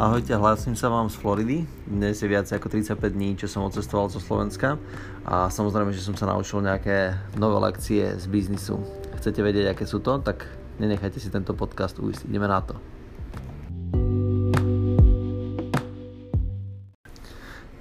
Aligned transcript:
Ahojte, 0.00 0.32
hlásim 0.32 0.72
sa 0.72 0.88
vám 0.88 1.12
z 1.12 1.20
Floridy. 1.20 1.68
Dnes 1.84 2.16
je 2.16 2.24
viac 2.24 2.48
ako 2.48 2.72
35 2.72 3.04
dní, 3.12 3.36
čo 3.36 3.44
som 3.52 3.68
odcestoval 3.68 4.08
zo 4.08 4.16
Slovenska 4.16 4.80
a 5.28 5.52
samozrejme, 5.52 5.92
že 5.92 6.00
som 6.00 6.16
sa 6.16 6.24
naučil 6.24 6.64
nejaké 6.64 7.20
nové 7.36 7.60
lekcie 7.68 8.16
z 8.16 8.24
biznisu. 8.24 8.80
Chcete 9.20 9.44
vedieť, 9.44 9.76
aké 9.76 9.84
sú 9.84 10.00
to? 10.00 10.16
Tak 10.24 10.48
nenechajte 10.80 11.20
si 11.20 11.28
tento 11.28 11.52
podcast 11.52 12.00
ujsť. 12.00 12.32
Ideme 12.32 12.48
na 12.48 12.64
to. 12.64 12.80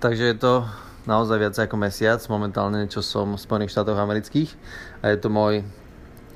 Takže 0.04 0.24
je 0.28 0.36
to 0.36 0.68
naozaj 1.08 1.40
viac 1.40 1.56
ako 1.56 1.80
mesiac 1.80 2.20
momentálne, 2.28 2.84
čo 2.92 3.00
som 3.00 3.32
v 3.32 3.40
Spojených 3.40 3.72
štátoch 3.72 3.96
amerických 3.96 4.60
a 5.08 5.16
je 5.16 5.18
to 5.24 5.32
môj 5.32 5.64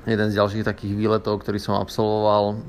jeden 0.04 0.28
z 0.28 0.36
ďalších 0.36 0.68
takých 0.68 0.92
výletov, 0.92 1.40
ktorý 1.40 1.56
som 1.56 1.80
absolvoval 1.80 2.60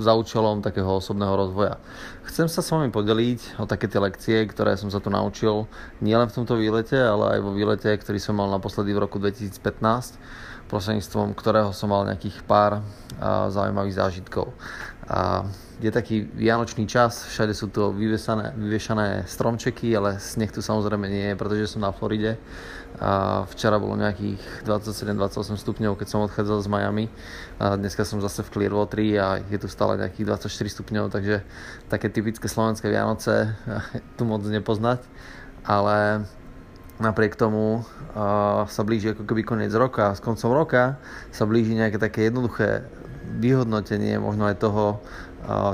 za 0.00 0.12
účelom 0.16 0.64
takého 0.64 0.88
osobného 0.96 1.36
rozvoja. 1.36 1.76
Chcem 2.24 2.48
sa 2.48 2.64
s 2.64 2.72
vami 2.72 2.88
podeliť 2.88 3.60
o 3.60 3.68
také 3.68 3.84
tie 3.84 4.00
lekcie, 4.00 4.48
ktoré 4.48 4.80
som 4.80 4.88
sa 4.88 4.98
tu 4.98 5.12
naučil 5.12 5.68
nielen 6.00 6.26
v 6.32 6.36
tomto 6.40 6.56
výlete, 6.56 6.96
ale 6.96 7.36
aj 7.36 7.40
vo 7.44 7.52
výlete, 7.52 7.92
ktorý 7.92 8.16
som 8.16 8.40
mal 8.40 8.48
naposledy 8.48 8.96
v 8.96 9.04
roku 9.04 9.20
2015, 9.20 9.60
prostredníctvom 10.72 11.36
ktorého 11.36 11.70
som 11.76 11.92
mal 11.92 12.08
nejakých 12.08 12.40
pár 12.48 12.80
zaujímavých 13.52 14.00
zážitkov. 14.00 14.56
A 15.04 15.44
je 15.84 15.92
taký 15.92 16.24
vianočný 16.24 16.88
čas, 16.88 17.28
všade 17.28 17.52
sú 17.52 17.68
tu 17.68 17.92
vyvesané, 17.92 18.56
vyvešané 18.56 19.28
stromčeky, 19.28 19.92
ale 19.92 20.16
sneh 20.16 20.48
tu 20.48 20.64
samozrejme 20.64 21.04
nie 21.12 21.28
je, 21.28 21.36
pretože 21.36 21.76
som 21.76 21.84
na 21.84 21.92
Floride. 21.92 22.40
A 23.02 23.42
včera 23.50 23.82
bolo 23.82 23.98
nejakých 23.98 24.62
27-28 24.62 25.58
stupňov, 25.58 25.98
keď 25.98 26.06
som 26.06 26.22
odchádzal 26.22 26.58
z 26.62 26.68
Miami. 26.70 27.06
A 27.58 27.74
dneska 27.74 28.06
som 28.06 28.22
zase 28.22 28.46
v 28.46 28.52
Clearwateri 28.54 29.18
a 29.18 29.42
je 29.42 29.58
tu 29.58 29.66
stále 29.66 29.98
nejakých 29.98 30.46
24 30.46 30.76
stupňov, 30.78 31.04
takže 31.10 31.42
také 31.90 32.06
typické 32.06 32.46
slovenské 32.46 32.86
Vianoce 32.86 33.50
tu 34.16 34.22
moc 34.22 34.46
nepoznať. 34.46 35.02
Ale 35.66 36.28
napriek 37.02 37.34
tomu 37.34 37.82
uh, 37.82 38.62
sa 38.70 38.82
blíži 38.86 39.10
ako 39.10 39.26
keby 39.26 39.42
koniec 39.42 39.74
roka 39.74 40.14
s 40.14 40.22
koncom 40.22 40.54
roka 40.54 41.02
sa 41.34 41.42
blíži 41.42 41.74
nejaké 41.74 41.98
také 41.98 42.30
jednoduché 42.30 42.86
vyhodnotenie 43.24 44.20
možno 44.22 44.46
aj 44.46 44.56
toho, 44.62 45.02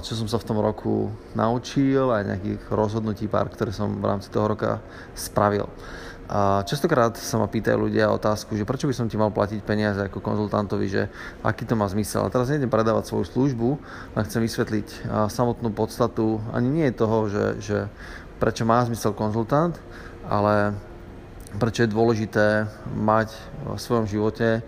čo 0.02 0.18
som 0.18 0.26
sa 0.26 0.38
v 0.38 0.46
tom 0.46 0.58
roku 0.58 1.14
naučil, 1.38 2.10
aj 2.10 2.26
nejakých 2.26 2.62
rozhodnutí 2.70 3.30
pár, 3.30 3.50
ktoré 3.50 3.70
som 3.70 4.02
v 4.02 4.06
rámci 4.06 4.30
toho 4.30 4.50
roka 4.50 4.82
spravil. 5.14 5.70
A 6.30 6.62
častokrát 6.62 7.18
sa 7.18 7.42
ma 7.42 7.50
pýtajú 7.50 7.90
ľudia 7.90 8.06
otázku, 8.14 8.54
že 8.54 8.62
prečo 8.62 8.86
by 8.86 8.94
som 8.94 9.10
ti 9.10 9.18
mal 9.18 9.34
platiť 9.34 9.66
peniaze 9.66 9.98
ako 9.98 10.22
konzultantovi, 10.22 10.86
že 10.86 11.02
aký 11.42 11.66
to 11.66 11.74
má 11.74 11.90
zmysel. 11.90 12.22
A 12.22 12.30
teraz 12.30 12.46
nejdem 12.46 12.70
predávať 12.70 13.10
svoju 13.10 13.26
službu, 13.26 13.68
len 14.14 14.24
chcem 14.30 14.38
vysvetliť 14.38 15.10
samotnú 15.26 15.74
podstatu, 15.74 16.38
ani 16.54 16.70
nie 16.70 16.86
je 16.86 17.00
toho, 17.02 17.18
že, 17.26 17.44
že 17.58 17.78
prečo 18.38 18.62
má 18.62 18.78
zmysel 18.86 19.10
konzultant, 19.10 19.74
ale 20.30 20.78
prečo 21.58 21.82
je 21.82 21.90
dôležité 21.90 22.70
mať 22.94 23.34
v 23.66 23.80
svojom 23.82 24.06
živote 24.06 24.62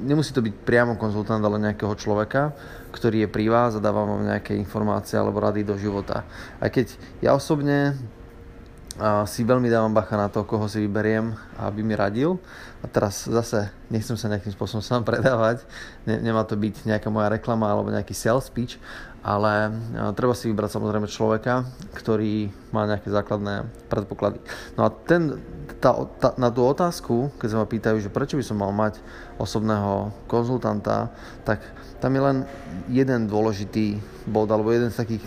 nemusí 0.00 0.32
to 0.32 0.40
byť 0.40 0.54
priamo 0.64 0.96
konzultant, 0.96 1.44
ale 1.44 1.60
nejakého 1.60 1.92
človeka, 1.92 2.56
ktorý 2.96 3.26
je 3.26 3.32
pri 3.32 3.52
vás 3.52 3.76
a 3.76 3.84
dáva 3.84 4.08
vám 4.08 4.24
nejaké 4.24 4.56
informácie 4.56 5.20
alebo 5.20 5.42
rady 5.42 5.62
do 5.68 5.76
života. 5.76 6.24
Aj 6.58 6.72
keď 6.72 6.96
ja 7.20 7.36
osobne 7.36 7.96
si 9.24 9.40
veľmi 9.44 9.72
dávam 9.72 9.92
bacha 9.92 10.16
na 10.16 10.28
to, 10.28 10.44
koho 10.44 10.68
si 10.68 10.84
vyberiem, 10.84 11.32
aby 11.56 11.80
mi 11.80 11.96
radil. 11.96 12.36
A 12.80 12.88
teraz 12.88 13.28
zase 13.28 13.68
nechcem 13.92 14.16
sa 14.16 14.28
nejakým 14.32 14.52
spôsobom 14.52 14.80
sám 14.80 15.04
predávať, 15.08 15.64
nemá 16.04 16.44
to 16.48 16.56
byť 16.56 16.88
nejaká 16.88 17.08
moja 17.12 17.28
reklama 17.32 17.68
alebo 17.68 17.92
nejaký 17.92 18.16
sales 18.16 18.48
speech, 18.48 18.80
ale 19.20 19.68
treba 20.16 20.32
si 20.32 20.48
vybrať 20.48 20.80
samozrejme 20.80 21.04
človeka, 21.04 21.68
ktorý 21.92 22.48
má 22.70 22.86
nejaké 22.86 23.10
základné 23.10 23.66
predpoklady. 23.90 24.38
No 24.78 24.86
a 24.86 24.88
ten, 24.90 25.42
tá, 25.82 25.94
tá, 26.18 26.34
na 26.38 26.50
tú 26.50 26.62
otázku, 26.66 27.34
keď 27.38 27.48
sa 27.50 27.58
ma 27.58 27.66
pýtajú, 27.66 27.98
že 27.98 28.12
prečo 28.12 28.38
by 28.38 28.44
som 28.46 28.58
mal 28.58 28.70
mať 28.70 29.02
osobného 29.40 30.14
konzultanta, 30.30 31.10
tak 31.42 31.62
tam 32.00 32.16
je 32.16 32.22
len 32.22 32.36
jeden 32.88 33.28
dôležitý 33.28 34.00
bod, 34.24 34.48
alebo 34.48 34.72
jeden 34.72 34.88
z 34.88 35.00
takých 35.04 35.24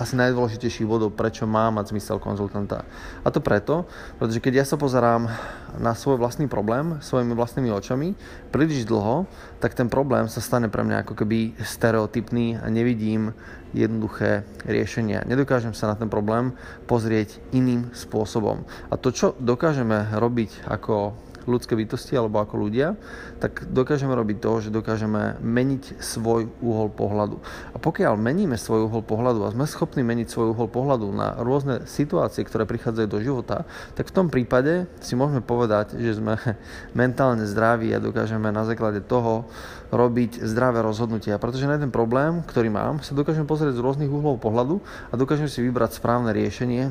asi 0.00 0.16
najdôležitejších 0.16 0.88
bodov, 0.88 1.12
prečo 1.12 1.44
má 1.44 1.68
mať 1.68 1.92
zmysel 1.92 2.16
konzultanta. 2.16 2.88
A 3.20 3.28
to 3.28 3.44
preto, 3.44 3.84
pretože 4.16 4.40
keď 4.40 4.62
ja 4.62 4.64
sa 4.64 4.80
pozerám 4.80 5.28
na 5.76 5.92
svoj 5.92 6.16
vlastný 6.16 6.48
problém 6.48 6.96
svojimi 7.04 7.36
vlastnými 7.36 7.70
očami 7.72 8.16
príliš 8.48 8.88
dlho, 8.88 9.28
tak 9.60 9.76
ten 9.76 9.92
problém 9.92 10.30
sa 10.32 10.40
stane 10.40 10.72
pre 10.72 10.80
mňa 10.80 11.04
ako 11.04 11.14
keby 11.18 11.58
stereotypný 11.60 12.56
a 12.56 12.72
nevidím 12.72 13.36
jednoduché 13.74 14.46
riešenia. 14.64 15.26
Nedokážem 15.26 15.74
sa 15.74 15.92
na 15.92 15.98
ten 15.98 16.06
problém 16.06 16.54
pozrieť 16.86 17.42
iným 17.50 17.90
spôsobom. 17.90 18.62
A 18.88 18.94
to, 18.94 19.10
čo 19.10 19.34
dokážeme 19.42 20.14
robiť 20.14 20.70
ako 20.70 21.18
ľudské 21.44 21.76
bytosti 21.76 22.16
alebo 22.16 22.40
ako 22.40 22.68
ľudia, 22.68 22.96
tak 23.38 23.68
dokážeme 23.68 24.12
robiť 24.12 24.36
to, 24.40 24.52
že 24.64 24.74
dokážeme 24.74 25.40
meniť 25.40 26.00
svoj 26.00 26.48
uhol 26.64 26.88
pohľadu. 26.92 27.36
A 27.72 27.76
pokiaľ 27.78 28.16
meníme 28.16 28.56
svoj 28.56 28.88
uhol 28.88 29.04
pohľadu 29.04 29.44
a 29.44 29.52
sme 29.52 29.68
schopní 29.68 30.00
meniť 30.00 30.28
svoj 30.28 30.56
uhol 30.56 30.68
pohľadu 30.68 31.06
na 31.12 31.36
rôzne 31.40 31.84
situácie, 31.84 32.44
ktoré 32.44 32.64
prichádzajú 32.64 33.08
do 33.08 33.20
života, 33.20 33.68
tak 33.94 34.08
v 34.08 34.14
tom 34.16 34.26
prípade 34.32 34.88
si 35.04 35.14
môžeme 35.14 35.44
povedať, 35.44 35.96
že 36.00 36.18
sme 36.18 36.40
mentálne 37.00 37.44
zdraví 37.44 37.92
a 37.92 38.02
dokážeme 38.02 38.48
na 38.48 38.64
základe 38.64 39.04
toho 39.04 39.48
robiť 39.94 40.42
zdravé 40.42 40.82
rozhodnutia. 40.82 41.38
Pretože 41.38 41.70
na 41.70 41.78
ten 41.78 41.94
problém, 41.94 42.42
ktorý 42.42 42.72
mám, 42.72 42.98
sa 43.04 43.14
dokážem 43.14 43.46
pozrieť 43.46 43.78
z 43.78 43.84
rôznych 43.84 44.10
uhlov 44.10 44.42
pohľadu 44.42 44.82
a 45.10 45.14
dokážem 45.14 45.46
si 45.46 45.62
vybrať 45.62 46.02
správne 46.02 46.34
riešenie 46.34 46.90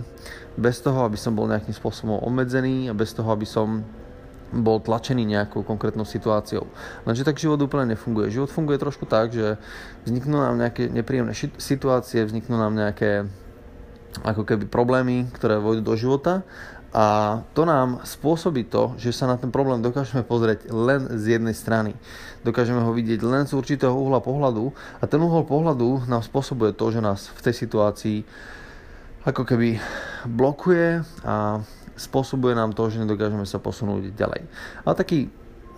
bez 0.55 0.79
toho, 0.79 1.03
aby 1.03 1.17
som 1.17 1.33
bol 1.33 1.49
nejakým 1.49 1.73
spôsobom 1.73 2.21
obmedzený 2.21 2.87
a 2.89 2.97
bez 2.97 3.11
toho, 3.11 3.27
aby 3.33 3.43
som 3.43 3.81
bol 4.53 4.77
tlačený 4.77 5.25
nejakou 5.25 5.65
konkrétnou 5.65 6.05
situáciou. 6.05 6.69
Lenže 7.09 7.25
tak 7.25 7.41
život 7.41 7.57
úplne 7.57 7.97
nefunguje. 7.97 8.29
Život 8.29 8.53
funguje 8.53 8.77
trošku 8.77 9.09
tak, 9.09 9.33
že 9.33 9.57
vzniknú 10.05 10.37
nám 10.37 10.61
nejaké 10.61 10.93
nepríjemné 10.93 11.33
situácie, 11.57 12.21
vzniknú 12.21 12.53
nám 12.53 12.77
nejaké 12.77 13.25
ako 14.21 14.45
keby 14.45 14.69
problémy, 14.69 15.25
ktoré 15.33 15.57
vojdu 15.57 15.81
do 15.81 15.97
života 15.97 16.45
a 16.93 17.41
to 17.57 17.65
nám 17.65 18.05
spôsobí 18.05 18.69
to, 18.69 18.93
že 19.01 19.17
sa 19.17 19.25
na 19.25 19.33
ten 19.33 19.49
problém 19.49 19.81
dokážeme 19.81 20.21
pozrieť 20.21 20.69
len 20.69 21.09
z 21.17 21.41
jednej 21.41 21.57
strany. 21.57 21.97
Dokážeme 22.45 22.85
ho 22.85 22.93
vidieť 22.93 23.25
len 23.25 23.49
z 23.49 23.57
určitého 23.57 23.97
uhla 23.97 24.21
pohľadu 24.21 24.69
a 25.01 25.09
ten 25.09 25.17
uhol 25.17 25.41
pohľadu 25.49 26.05
nám 26.05 26.21
spôsobuje 26.21 26.77
to, 26.77 26.93
že 26.93 27.01
nás 27.01 27.33
v 27.33 27.39
tej 27.49 27.55
situácii 27.65 28.17
ako 29.25 29.41
keby 29.41 29.81
blokuje 30.29 31.01
a 31.25 31.65
spôsobuje 31.95 32.57
nám 32.57 32.73
to, 32.73 32.89
že 32.89 33.01
nedokážeme 33.01 33.45
sa 33.45 33.61
posunúť 33.61 34.13
ďalej. 34.17 34.41
Ale 34.85 34.93
taký 34.95 35.29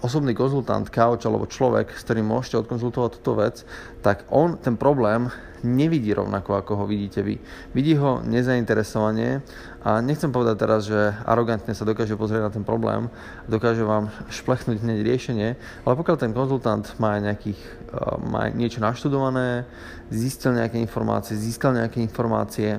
osobný 0.05 0.37
konzultant, 0.37 0.85
couch 0.91 1.25
alebo 1.25 1.49
človek, 1.49 1.89
s 1.95 2.05
ktorým 2.05 2.29
môžete 2.29 2.61
odkonzultovať 2.61 3.09
túto 3.17 3.33
vec, 3.39 3.65
tak 4.05 4.27
on 4.29 4.59
ten 4.59 4.77
problém 4.77 5.33
nevidí 5.65 6.13
rovnako, 6.13 6.61
ako 6.61 6.71
ho 6.77 6.85
vidíte 6.85 7.25
vy. 7.25 7.41
Vidí 7.73 7.97
ho 7.97 8.21
nezainteresovanie 8.21 9.41
a 9.81 9.97
nechcem 10.05 10.29
povedať 10.29 10.55
teraz, 10.61 10.85
že 10.85 11.09
arogantne 11.25 11.73
sa 11.73 11.89
dokáže 11.89 12.13
pozrieť 12.13 12.43
na 12.45 12.51
ten 12.53 12.61
problém, 12.61 13.09
dokáže 13.49 13.81
vám 13.81 14.13
šplechnúť 14.29 14.85
hneď 14.85 15.01
riešenie, 15.01 15.49
ale 15.89 15.93
pokiaľ 15.97 16.17
ten 16.21 16.37
konzultant 16.37 16.85
má, 17.01 17.17
nejakých, 17.17 17.57
eh, 17.57 17.97
má 18.29 18.53
niečo 18.53 18.77
naštudované, 18.85 19.65
zistil 20.13 20.53
nejaké 20.53 20.77
informácie, 20.77 21.33
získal 21.33 21.73
nejaké 21.73 21.97
informácie, 21.97 22.77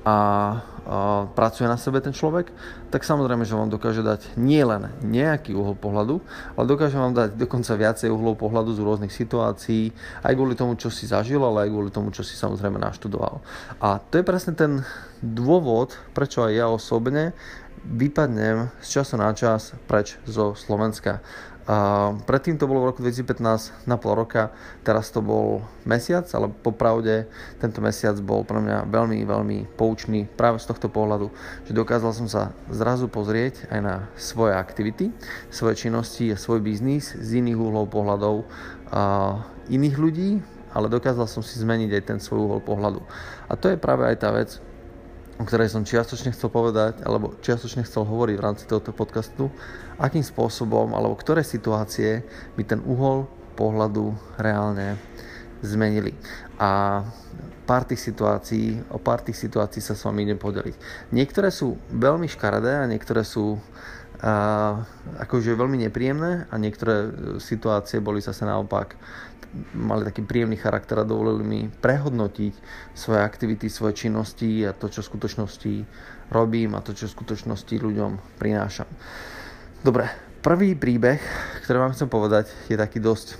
a 0.00 0.16
pracuje 1.38 1.70
na 1.70 1.78
sebe 1.78 2.02
ten 2.02 2.10
človek, 2.10 2.50
tak 2.90 3.06
samozrejme, 3.06 3.46
že 3.46 3.54
vám 3.54 3.70
dokáže 3.70 4.02
dať 4.02 4.34
nielen 4.34 4.90
nejaký 5.06 5.54
uhol 5.54 5.78
pohľadu, 5.78 6.18
ale 6.58 6.64
dokáže 6.66 6.98
vám 6.98 7.14
dať 7.14 7.38
dokonca 7.38 7.78
viacej 7.78 8.10
uhlov 8.10 8.34
pohľadu 8.34 8.74
z 8.74 8.82
rôznych 8.82 9.14
situácií, 9.14 9.94
aj 10.26 10.34
kvôli 10.34 10.58
tomu, 10.58 10.74
čo 10.74 10.90
si 10.90 11.06
zažil, 11.06 11.38
ale 11.46 11.66
aj 11.66 11.70
kvôli 11.70 11.90
tomu, 11.94 12.10
čo 12.10 12.26
si 12.26 12.34
samozrejme 12.34 12.82
naštudoval. 12.82 13.38
A 13.78 14.02
to 14.02 14.18
je 14.18 14.26
presne 14.26 14.58
ten 14.58 14.82
dôvod, 15.22 15.94
prečo 16.10 16.42
aj 16.42 16.52
ja 16.58 16.66
osobne 16.66 17.38
vypadnem 17.86 18.68
z 18.82 18.88
času 19.00 19.14
na 19.16 19.32
čas 19.32 19.72
preč 19.88 20.18
zo 20.28 20.52
Slovenska. 20.58 21.22
A 21.70 22.10
predtým 22.26 22.58
to 22.58 22.66
bolo 22.66 22.82
v 22.82 22.90
roku 22.90 22.98
2015 22.98 23.86
na 23.86 23.94
pol 23.94 24.18
roka, 24.18 24.50
teraz 24.82 25.14
to 25.14 25.22
bol 25.22 25.62
mesiac, 25.86 26.26
ale 26.34 26.50
popravde 26.50 27.30
tento 27.62 27.78
mesiac 27.78 28.18
bol 28.18 28.42
pre 28.42 28.58
mňa 28.58 28.90
veľmi, 28.90 29.22
veľmi 29.22 29.58
poučný 29.78 30.26
práve 30.26 30.58
z 30.58 30.66
tohto 30.66 30.90
pohľadu, 30.90 31.30
že 31.70 31.70
dokázal 31.70 32.10
som 32.10 32.26
sa 32.26 32.50
zrazu 32.74 33.06
pozrieť 33.06 33.70
aj 33.70 33.80
na 33.86 34.10
svoje 34.18 34.58
aktivity, 34.58 35.14
svoje 35.54 35.86
činnosti 35.86 36.34
a 36.34 36.40
svoj 36.40 36.58
biznis 36.58 37.14
z 37.14 37.38
iných 37.38 37.62
uhlov 37.62 37.86
pohľadov 37.86 38.50
a 38.90 39.02
iných 39.70 39.94
ľudí, 39.94 40.42
ale 40.74 40.90
dokázal 40.90 41.30
som 41.30 41.46
si 41.46 41.54
zmeniť 41.54 41.90
aj 41.94 42.02
ten 42.02 42.18
svoj 42.18 42.50
uhol 42.50 42.60
pohľadu. 42.66 42.98
A 43.46 43.54
to 43.54 43.70
je 43.70 43.78
práve 43.78 44.10
aj 44.10 44.16
tá 44.18 44.34
vec, 44.34 44.58
o 45.40 45.48
ktorej 45.48 45.72
som 45.72 45.88
čiastočne 45.88 46.36
chcel 46.36 46.52
povedať, 46.52 47.00
alebo 47.00 47.32
čiastočne 47.40 47.88
chcel 47.88 48.04
hovoriť 48.04 48.36
v 48.36 48.44
rámci 48.44 48.64
tohto 48.68 48.92
podcastu, 48.92 49.48
akým 49.96 50.20
spôsobom, 50.20 50.92
alebo 50.92 51.16
ktoré 51.16 51.40
situácie 51.40 52.20
mi 52.60 52.62
ten 52.68 52.84
uhol 52.84 53.24
pohľadu 53.56 54.12
reálne 54.36 55.00
zmenili. 55.64 56.12
A 56.60 57.00
pár 57.64 57.88
tých 57.88 58.04
situácií, 58.04 58.84
o 58.92 59.00
pár 59.00 59.24
tých 59.24 59.40
situácií 59.40 59.80
sa 59.80 59.96
s 59.96 60.04
vami 60.04 60.28
idem 60.28 60.36
podeliť. 60.36 60.76
Niektoré 61.16 61.48
sú 61.48 61.80
veľmi 61.88 62.28
škaredé 62.28 62.84
a 62.84 62.90
niektoré 62.90 63.24
sú 63.24 63.56
a, 64.20 64.84
akože 65.24 65.56
veľmi 65.56 65.88
nepríjemné 65.88 66.52
a 66.52 66.54
niektoré 66.60 67.08
situácie 67.40 68.04
boli 68.04 68.20
zase 68.20 68.44
naopak 68.44 68.92
mali 69.74 70.06
taký 70.06 70.22
príjemný 70.22 70.54
charakter 70.54 71.02
a 71.02 71.08
dovolili 71.08 71.42
mi 71.42 71.60
prehodnotiť 71.66 72.54
svoje 72.94 73.20
aktivity, 73.20 73.66
svoje 73.66 74.06
činnosti 74.06 74.62
a 74.62 74.70
to, 74.70 74.86
čo 74.86 75.02
v 75.02 75.10
skutočnosti 75.10 75.74
robím 76.30 76.78
a 76.78 76.84
to, 76.84 76.94
čo 76.94 77.10
v 77.10 77.16
skutočnosti 77.18 77.74
ľuďom 77.74 78.38
prinášam. 78.38 78.86
Dobre, 79.82 80.06
prvý 80.40 80.78
príbeh, 80.78 81.18
ktorý 81.66 81.76
vám 81.82 81.94
chcem 81.98 82.06
povedať, 82.06 82.46
je 82.70 82.78
taký 82.78 83.02
dosť 83.02 83.36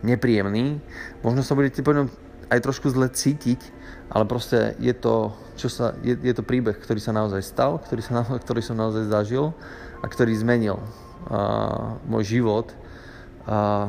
nepríjemný. 0.00 0.80
Možno 1.20 1.44
sa 1.44 1.58
budete 1.58 1.84
po 1.84 1.92
ňom 1.92 2.08
aj 2.48 2.64
trošku 2.64 2.88
zle 2.88 3.12
cítiť, 3.12 3.60
ale 4.08 4.24
proste 4.24 4.72
je 4.80 4.94
to, 4.96 5.36
čo 5.60 5.68
sa, 5.68 5.92
je, 6.00 6.16
je 6.16 6.32
to 6.32 6.46
príbeh, 6.46 6.78
ktorý 6.80 6.96
sa 7.02 7.12
naozaj 7.12 7.44
stal, 7.44 7.76
ktorý, 7.76 8.00
sa, 8.00 8.24
ktorý 8.24 8.60
som 8.64 8.80
naozaj 8.80 9.12
zažil 9.12 9.52
a 10.00 10.06
ktorý 10.08 10.32
zmenil 10.32 10.80
uh, 10.80 12.00
môj 12.08 12.40
život 12.40 12.72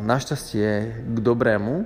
našťastie 0.04 0.68
k 1.04 1.18
dobrému 1.20 1.84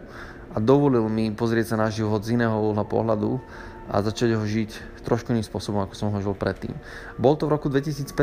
a 0.53 0.57
dovolil 0.61 1.09
mi 1.09 1.33
pozrieť 1.33 1.73
sa 1.73 1.81
na 1.81 1.89
život 1.89 2.21
z 2.21 2.37
iného 2.37 2.53
uhla 2.53 2.85
pohľadu 2.85 3.41
a 3.89 3.99
začať 3.99 4.37
ho 4.37 4.45
žiť 4.45 5.01
trošku 5.03 5.33
iným 5.33 5.43
spôsobom, 5.43 5.83
ako 5.83 5.93
som 5.97 6.07
ho 6.13 6.19
žil 6.21 6.37
predtým. 6.37 6.71
Bol 7.17 7.35
to 7.35 7.49
v 7.49 7.57
roku 7.57 7.67
2015, 7.67 8.13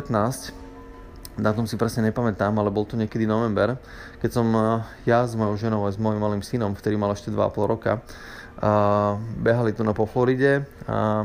tom 1.41 1.67
si 1.67 1.77
presne 1.77 2.09
nepamätám, 2.09 2.53
ale 2.57 2.73
bol 2.73 2.85
to 2.85 2.97
niekedy 2.97 3.25
november, 3.29 3.77
keď 4.23 4.31
som 4.31 4.47
ja 5.05 5.25
s 5.25 5.35
mojou 5.37 5.57
ženou 5.57 5.85
a 5.85 5.93
s 5.93 5.99
mojim 6.01 6.21
malým 6.21 6.45
synom, 6.45 6.73
ktorý 6.73 6.97
mal 6.97 7.13
ešte 7.13 7.33
2,5 7.33 7.73
roka, 7.73 8.01
a 8.61 9.17
behali 9.41 9.73
tu 9.73 9.81
na 9.81 9.97
po 9.97 10.05
Floride 10.05 10.69
a 10.85 11.25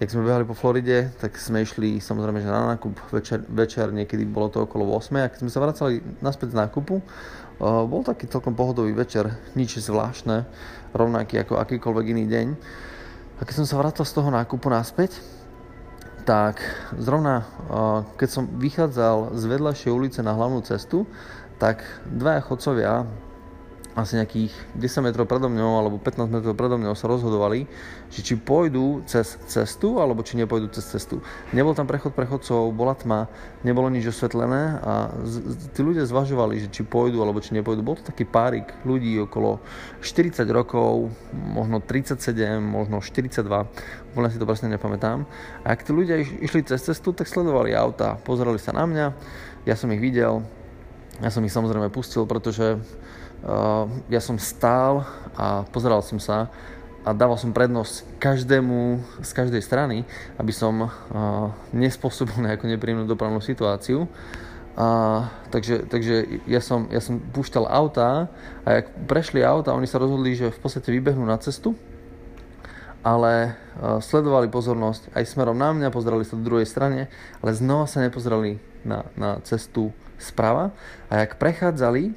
jak 0.00 0.08
sme 0.08 0.24
behali 0.24 0.48
po 0.48 0.56
Floride, 0.56 1.12
tak 1.20 1.36
sme 1.36 1.68
išli 1.68 2.00
samozrejme 2.00 2.40
že 2.40 2.48
na 2.48 2.74
nákup 2.74 3.12
večer, 3.12 3.44
večer 3.44 3.92
niekedy 3.92 4.24
bolo 4.24 4.48
to 4.48 4.64
okolo 4.64 4.88
8 4.96 5.20
a 5.20 5.28
keď 5.28 5.38
sme 5.44 5.52
sa 5.52 5.60
vracali 5.60 6.00
naspäť 6.24 6.56
z 6.56 6.64
nákupu, 6.64 7.04
bol 7.60 8.06
taký 8.06 8.30
celkom 8.30 8.54
pohodový 8.54 8.94
večer, 8.94 9.28
nič 9.58 9.82
zvláštne, 9.82 10.46
rovnaký 10.94 11.42
ako 11.42 11.58
akýkoľvek 11.60 12.06
iný 12.12 12.24
deň. 12.30 12.46
A 13.36 13.40
keď 13.42 13.54
som 13.62 13.66
sa 13.66 13.80
vrátil 13.82 14.06
z 14.06 14.14
toho 14.14 14.30
nákupu 14.30 14.70
naspäť, 14.70 15.18
tak 16.22 16.62
zrovna 16.94 17.42
keď 18.14 18.28
som 18.30 18.44
vychádzal 18.46 19.34
z 19.34 19.42
vedľajšej 19.50 19.90
ulice 19.90 20.20
na 20.22 20.38
hlavnú 20.38 20.62
cestu, 20.62 21.02
tak 21.58 21.82
dvaja 22.06 22.42
chodcovia 22.46 23.06
asi 23.92 24.16
nejakých 24.16 24.52
10 24.80 25.04
metrov 25.04 25.28
predo 25.28 25.52
mňou 25.52 25.72
alebo 25.84 25.96
15 26.00 26.32
metrov 26.32 26.56
predo 26.56 26.80
mňou 26.80 26.96
sa 26.96 27.12
rozhodovali, 27.12 27.68
že 28.08 28.24
či 28.24 28.40
pôjdu 28.40 29.04
cez 29.04 29.36
cestu 29.44 30.00
alebo 30.00 30.24
či 30.24 30.40
nepôjdu 30.40 30.72
cez 30.72 30.88
cestu. 30.88 31.20
Nebol 31.52 31.76
tam 31.76 31.84
prechod 31.84 32.16
prechodcov, 32.16 32.72
bola 32.72 32.96
tma, 32.96 33.28
nebolo 33.60 33.92
nič 33.92 34.08
osvetlené 34.08 34.80
a 34.80 35.12
z, 35.28 35.44
tí 35.76 35.84
ľudia 35.84 36.08
zvažovali, 36.08 36.64
že 36.64 36.68
či 36.72 36.88
pôjdu 36.88 37.20
alebo 37.20 37.44
či 37.44 37.52
nepôjdu. 37.52 37.84
Bol 37.84 38.00
to 38.00 38.08
taký 38.08 38.24
párik 38.24 38.72
ľudí 38.88 39.12
okolo 39.28 39.60
40 40.00 40.40
rokov, 40.48 41.12
možno 41.32 41.84
37, 41.84 42.32
možno 42.64 43.04
42, 43.04 43.44
úplne 44.16 44.28
si 44.32 44.40
to 44.40 44.48
presne 44.48 44.72
nepamätám. 44.72 45.28
A 45.68 45.76
ak 45.76 45.84
tí 45.84 45.92
ľudia 45.92 46.16
iš, 46.16 46.32
išli 46.40 46.64
cez 46.64 46.80
cestu, 46.80 47.12
tak 47.12 47.28
sledovali 47.28 47.76
auta, 47.76 48.16
pozerali 48.24 48.56
sa 48.56 48.72
na 48.72 48.88
mňa, 48.88 49.06
ja 49.68 49.74
som 49.76 49.92
ich 49.92 50.00
videl, 50.00 50.40
ja 51.20 51.28
som 51.28 51.44
ich 51.44 51.52
samozrejme 51.52 51.92
pustil, 51.92 52.24
pretože 52.24 52.80
ja 54.06 54.20
som 54.22 54.38
stál 54.38 55.02
a 55.34 55.66
pozeral 55.74 56.02
som 56.06 56.22
sa 56.22 56.46
a 57.02 57.10
dával 57.10 57.34
som 57.34 57.50
prednosť 57.50 58.22
každému 58.22 59.02
z 59.26 59.30
každej 59.34 59.62
strany, 59.62 60.06
aby 60.38 60.54
som 60.54 60.86
nespôsobil 61.74 62.38
nejakú 62.38 62.70
nepríjemnú 62.70 63.10
dopravnú 63.10 63.42
situáciu. 63.42 64.06
A, 64.72 65.28
takže 65.52 65.84
takže 65.84 66.40
ja, 66.48 66.62
som, 66.62 66.88
ja 66.88 67.02
som 67.02 67.20
púšťal 67.20 67.68
auta 67.68 68.32
a 68.64 68.80
ak 68.80 69.04
prešli 69.04 69.44
auta, 69.44 69.76
oni 69.76 69.84
sa 69.84 70.00
rozhodli, 70.00 70.32
že 70.32 70.48
v 70.48 70.60
podstate 70.64 70.88
vybehnú 70.88 71.28
na 71.28 71.36
cestu, 71.36 71.76
ale 73.04 73.52
uh, 73.52 74.00
sledovali 74.00 74.48
pozornosť 74.48 75.12
aj 75.12 75.28
smerom 75.28 75.58
na 75.60 75.76
mňa, 75.76 75.92
pozerali 75.92 76.24
sa 76.24 76.40
do 76.40 76.46
druhej 76.46 76.64
strane, 76.64 77.12
ale 77.44 77.50
znova 77.52 77.84
sa 77.84 78.00
nepozerali 78.00 78.64
na, 78.80 79.04
na 79.12 79.44
cestu 79.44 79.92
sprava 80.16 80.72
a 81.12 81.20
ak 81.20 81.36
prechádzali 81.36 82.14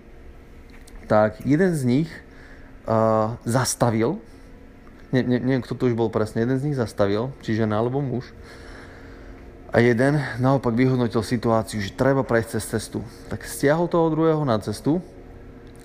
tak 1.06 1.40
jeden 1.46 1.72
z 1.72 1.82
nich 1.86 2.10
uh, 2.90 3.38
zastavil, 3.46 4.20
ne, 5.14 5.22
ne, 5.22 5.38
neviem, 5.40 5.64
kto 5.64 5.78
to 5.78 5.88
už 5.88 5.96
bol 5.96 6.10
presne, 6.10 6.44
jeden 6.44 6.58
z 6.58 6.66
nich 6.70 6.78
zastavil, 6.78 7.32
či 7.46 7.56
žena 7.56 7.80
alebo 7.80 8.02
muž, 8.04 8.28
a 9.76 9.84
jeden 9.84 10.24
naopak 10.40 10.72
vyhodnotil 10.72 11.20
situáciu, 11.20 11.84
že 11.84 11.92
treba 11.92 12.24
prejsť 12.24 12.50
cez 12.56 12.64
cestu. 12.64 13.04
Tak 13.28 13.44
stiahol 13.44 13.92
toho 13.92 14.08
druhého 14.08 14.40
na 14.48 14.56
cestu, 14.64 15.04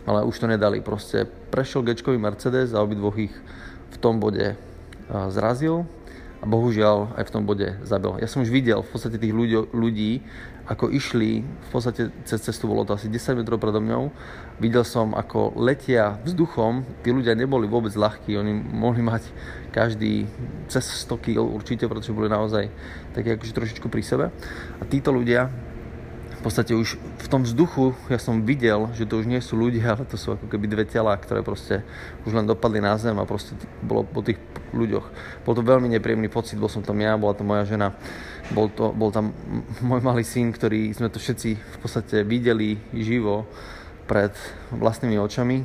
ale 0.06 0.22
už 0.22 0.38
to 0.38 0.46
nedali. 0.46 0.78
Proste 0.78 1.26
prešiel 1.26 1.82
gečkový 1.82 2.14
Mercedes 2.14 2.70
a 2.70 2.86
obidvoch 2.86 3.18
ich 3.18 3.34
v 3.90 3.96
tom 3.98 4.22
bode 4.22 4.54
zrazil 5.34 5.90
a 6.40 6.44
bohužiaľ 6.48 7.20
aj 7.20 7.24
v 7.28 7.32
tom 7.36 7.44
bode 7.44 7.68
zabil. 7.84 8.16
Ja 8.16 8.28
som 8.28 8.40
už 8.40 8.48
videl 8.48 8.80
v 8.80 8.88
podstate 8.88 9.20
tých 9.20 9.36
ľudí, 9.36 9.60
ľudí 9.76 10.12
ako 10.70 10.88
išli, 10.88 11.42
v 11.42 11.68
podstate 11.68 12.14
cez 12.24 12.40
cestu 12.40 12.70
bolo 12.70 12.86
to 12.86 12.94
asi 12.94 13.10
10 13.10 13.42
metrov 13.42 13.58
predo 13.58 13.82
mňou, 13.82 14.08
videl 14.62 14.86
som 14.86 15.12
ako 15.18 15.58
letia 15.58 16.22
vzduchom, 16.22 16.86
tí 17.02 17.10
ľudia 17.10 17.34
neboli 17.34 17.66
vôbec 17.66 17.92
ľahkí, 17.92 18.38
oni 18.38 18.54
mohli 18.54 19.02
mať 19.02 19.26
každý 19.74 20.30
cez 20.70 21.04
100 21.10 21.20
kg 21.20 21.42
určite, 21.42 21.90
pretože 21.90 22.14
boli 22.14 22.30
naozaj 22.30 22.70
takí 23.12 23.34
akože 23.34 23.52
trošičku 23.52 23.86
pri 23.90 24.02
sebe. 24.06 24.26
A 24.78 24.82
títo 24.86 25.10
ľudia 25.10 25.50
v 26.40 26.48
podstate 26.48 26.72
už 26.72 26.96
v 26.96 27.28
tom 27.28 27.44
vzduchu 27.44 27.92
ja 28.08 28.16
som 28.16 28.40
videl, 28.48 28.88
že 28.96 29.04
to 29.04 29.20
už 29.20 29.28
nie 29.28 29.44
sú 29.44 29.60
ľudia, 29.60 29.92
ale 29.92 30.08
to 30.08 30.16
sú 30.16 30.40
ako 30.40 30.48
keby 30.48 30.72
dve 30.72 30.84
tela, 30.88 31.12
ktoré 31.12 31.44
proste 31.44 31.84
už 32.24 32.32
len 32.32 32.48
dopadli 32.48 32.80
na 32.80 32.96
zem 32.96 33.12
a 33.20 33.28
proste 33.28 33.52
bolo 33.84 34.08
po 34.08 34.24
tých 34.24 34.40
ľuďoch. 34.72 35.06
Bol 35.46 35.54
to 35.54 35.62
veľmi 35.62 35.90
nepríjemný 35.90 36.30
pocit, 36.30 36.58
bol 36.58 36.70
som 36.70 36.82
tam 36.82 36.98
ja, 37.02 37.18
bola 37.18 37.34
to 37.34 37.42
moja 37.46 37.66
žena, 37.66 37.94
bol, 38.50 38.70
to, 38.70 38.90
bol 38.90 39.14
tam 39.14 39.34
môj 39.84 40.00
malý 40.02 40.26
syn, 40.26 40.50
ktorý 40.50 40.90
sme 40.94 41.10
to 41.10 41.22
všetci 41.22 41.50
v 41.54 41.78
podstate 41.78 42.26
videli 42.26 42.78
živo 42.94 43.46
pred 44.10 44.34
vlastnými 44.74 45.18
očami. 45.22 45.62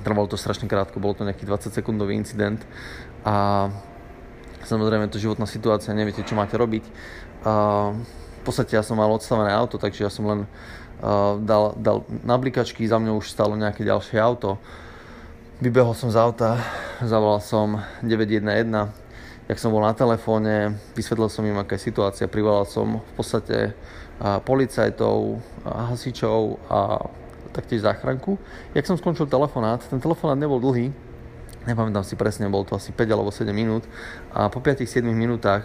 Trvalo 0.00 0.32
to 0.32 0.40
strašne 0.40 0.64
krátko, 0.64 0.96
bolo 0.96 1.12
to 1.12 1.28
nejaký 1.28 1.44
20 1.44 1.76
sekundový 1.76 2.16
incident 2.16 2.64
a 3.20 3.68
samozrejme 4.64 5.12
to 5.12 5.20
životná 5.20 5.44
situácia, 5.44 5.92
neviete 5.92 6.24
čo 6.24 6.32
máte 6.32 6.56
robiť. 6.56 6.84
A 7.44 7.52
v 8.40 8.42
podstate 8.48 8.76
ja 8.76 8.80
som 8.80 8.96
mal 8.96 9.12
odstavené 9.12 9.52
auto, 9.52 9.76
takže 9.76 10.08
ja 10.08 10.10
som 10.12 10.24
len 10.24 10.40
uh, 11.04 11.36
dal, 11.44 11.76
dal 11.76 12.08
na 12.24 12.40
blikačky, 12.40 12.88
za 12.88 12.96
mňou 12.96 13.20
už 13.20 13.28
stalo 13.28 13.52
nejaké 13.60 13.84
ďalšie 13.84 14.16
auto. 14.16 14.56
Vybehol 15.60 15.92
som 15.92 16.08
z 16.08 16.16
auta, 16.16 16.56
zavolal 17.04 17.40
som 17.40 17.80
911, 18.02 18.90
jak 19.48 19.58
som 19.58 19.72
bol 19.72 19.82
na 19.82 19.96
telefóne, 19.96 20.78
vysvetlil 20.94 21.28
som 21.32 21.44
im, 21.46 21.58
aká 21.58 21.74
je 21.76 21.90
situácia, 21.90 22.30
privolal 22.30 22.64
som 22.64 23.00
v 23.00 23.12
podstate 23.18 23.74
policajtov, 24.20 25.40
hasičov 25.64 26.60
a 26.68 27.08
taktiež 27.50 27.82
záchranku. 27.82 28.36
Jak 28.76 28.86
som 28.86 29.00
skončil 29.00 29.26
telefonát, 29.26 29.82
ten 29.88 29.98
telefonát 29.98 30.38
nebol 30.38 30.60
dlhý, 30.60 30.92
nepamätám 31.66 32.04
si 32.04 32.14
presne, 32.14 32.46
bol 32.52 32.62
to 32.68 32.76
asi 32.76 32.92
5 32.92 33.10
alebo 33.10 33.32
7 33.32 33.48
minút 33.50 33.88
a 34.30 34.52
po 34.52 34.60
5-7 34.60 35.02
minútach 35.08 35.64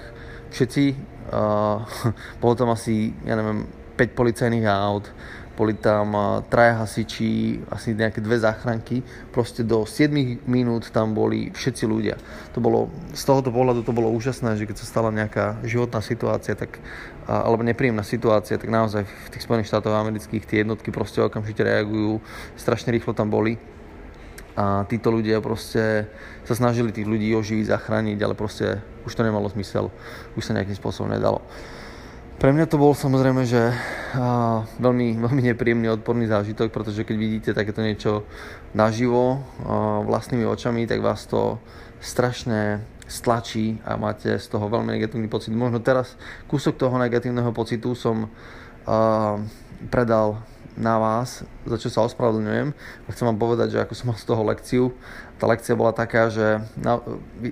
všetci 0.50 1.15
Uh, 1.25 1.82
bolo 2.42 2.54
tam 2.54 2.70
asi, 2.70 3.10
ja 3.25 3.34
neviem, 3.34 3.65
5 3.98 4.13
policajných 4.13 4.68
aut, 4.70 5.10
boli 5.55 5.74
tam 5.79 6.12
traja 6.51 6.83
hasiči, 6.83 7.63
asi 7.71 7.95
nejaké 7.95 8.19
dve 8.19 8.35
záchranky, 8.39 9.00
proste 9.31 9.63
do 9.63 9.88
7 9.88 10.12
minút 10.43 10.91
tam 10.91 11.15
boli 11.15 11.50
všetci 11.55 11.83
ľudia. 11.88 12.19
To 12.53 12.59
bolo, 12.59 12.91
z 13.15 13.24
tohoto 13.24 13.50
pohľadu 13.55 13.88
to 13.88 13.95
bolo 13.95 14.12
úžasné, 14.12 14.59
že 14.59 14.67
keď 14.67 14.83
sa 14.83 14.85
stala 14.85 15.09
nejaká 15.15 15.63
životná 15.63 16.03
situácia, 16.03 16.59
tak, 16.59 16.83
alebo 17.25 17.63
nepríjemná 17.63 18.03
situácia, 18.03 18.59
tak 18.59 18.67
naozaj 18.67 19.07
v 19.07 19.31
tých 19.31 19.43
Spojených 19.47 19.71
štátoch 19.71 19.95
amerických 19.95 20.43
tie 20.43 20.67
jednotky 20.67 20.91
proste 20.91 21.24
okamžite 21.24 21.63
reagujú, 21.63 22.19
strašne 22.59 22.91
rýchlo 22.91 23.15
tam 23.15 23.31
boli 23.31 23.55
a 24.55 24.88
títo 24.88 25.12
ľudia 25.12 25.43
proste 25.43 26.07
sa 26.47 26.55
snažili 26.55 26.95
tých 26.95 27.07
ľudí 27.07 27.27
oživiť, 27.35 27.75
zachrániť, 27.75 28.19
ale 28.24 28.39
proste 28.39 28.79
už 29.03 29.12
to 29.12 29.24
nemalo 29.27 29.51
zmysel, 29.51 29.91
už 30.39 30.43
sa 30.47 30.55
nejakým 30.55 30.79
spôsobom 30.79 31.12
nedalo. 31.12 31.43
Pre 32.36 32.51
mňa 32.51 32.68
to 32.68 32.75
bol 32.75 32.92
samozrejme, 32.92 33.48
že 33.48 33.72
a, 34.20 34.68
veľmi, 34.84 35.15
veľmi 35.25 35.42
nepríjemný 35.56 35.88
odporný 35.96 36.27
zážitok, 36.27 36.68
pretože 36.68 37.08
keď 37.08 37.15
vidíte 37.15 37.50
takéto 37.56 37.80
niečo 37.80 38.27
naživo 38.75 39.39
a, 39.63 40.04
vlastnými 40.04 40.44
očami, 40.44 40.84
tak 40.84 41.00
vás 41.00 41.24
to 41.32 41.63
strašne 42.04 42.84
stlačí 43.08 43.80
a 43.88 43.96
máte 43.96 44.36
z 44.36 44.46
toho 44.51 44.68
veľmi 44.68 45.00
negatívny 45.00 45.32
pocit. 45.32 45.56
Možno 45.56 45.80
teraz 45.80 46.20
kúsok 46.51 46.75
toho 46.75 47.00
negatívneho 47.00 47.56
pocitu 47.56 47.96
som 47.96 48.27
a, 48.84 49.39
predal 49.88 50.44
na 50.75 51.00
vás, 51.00 51.48
za 51.63 51.77
čo 51.80 51.88
sa 51.88 52.04
ospravedlňujem. 52.04 52.75
Chcem 53.15 53.25
vám 53.32 53.39
povedať, 53.39 53.80
že 53.80 53.82
ako 53.82 53.94
som 53.96 54.12
mal 54.12 54.20
z 54.20 54.27
toho 54.27 54.44
lekciu, 54.44 54.84
tá 55.39 55.48
lekcia 55.48 55.72
bola 55.72 55.96
taká, 55.96 56.27
že 56.27 56.60
na, 56.75 57.00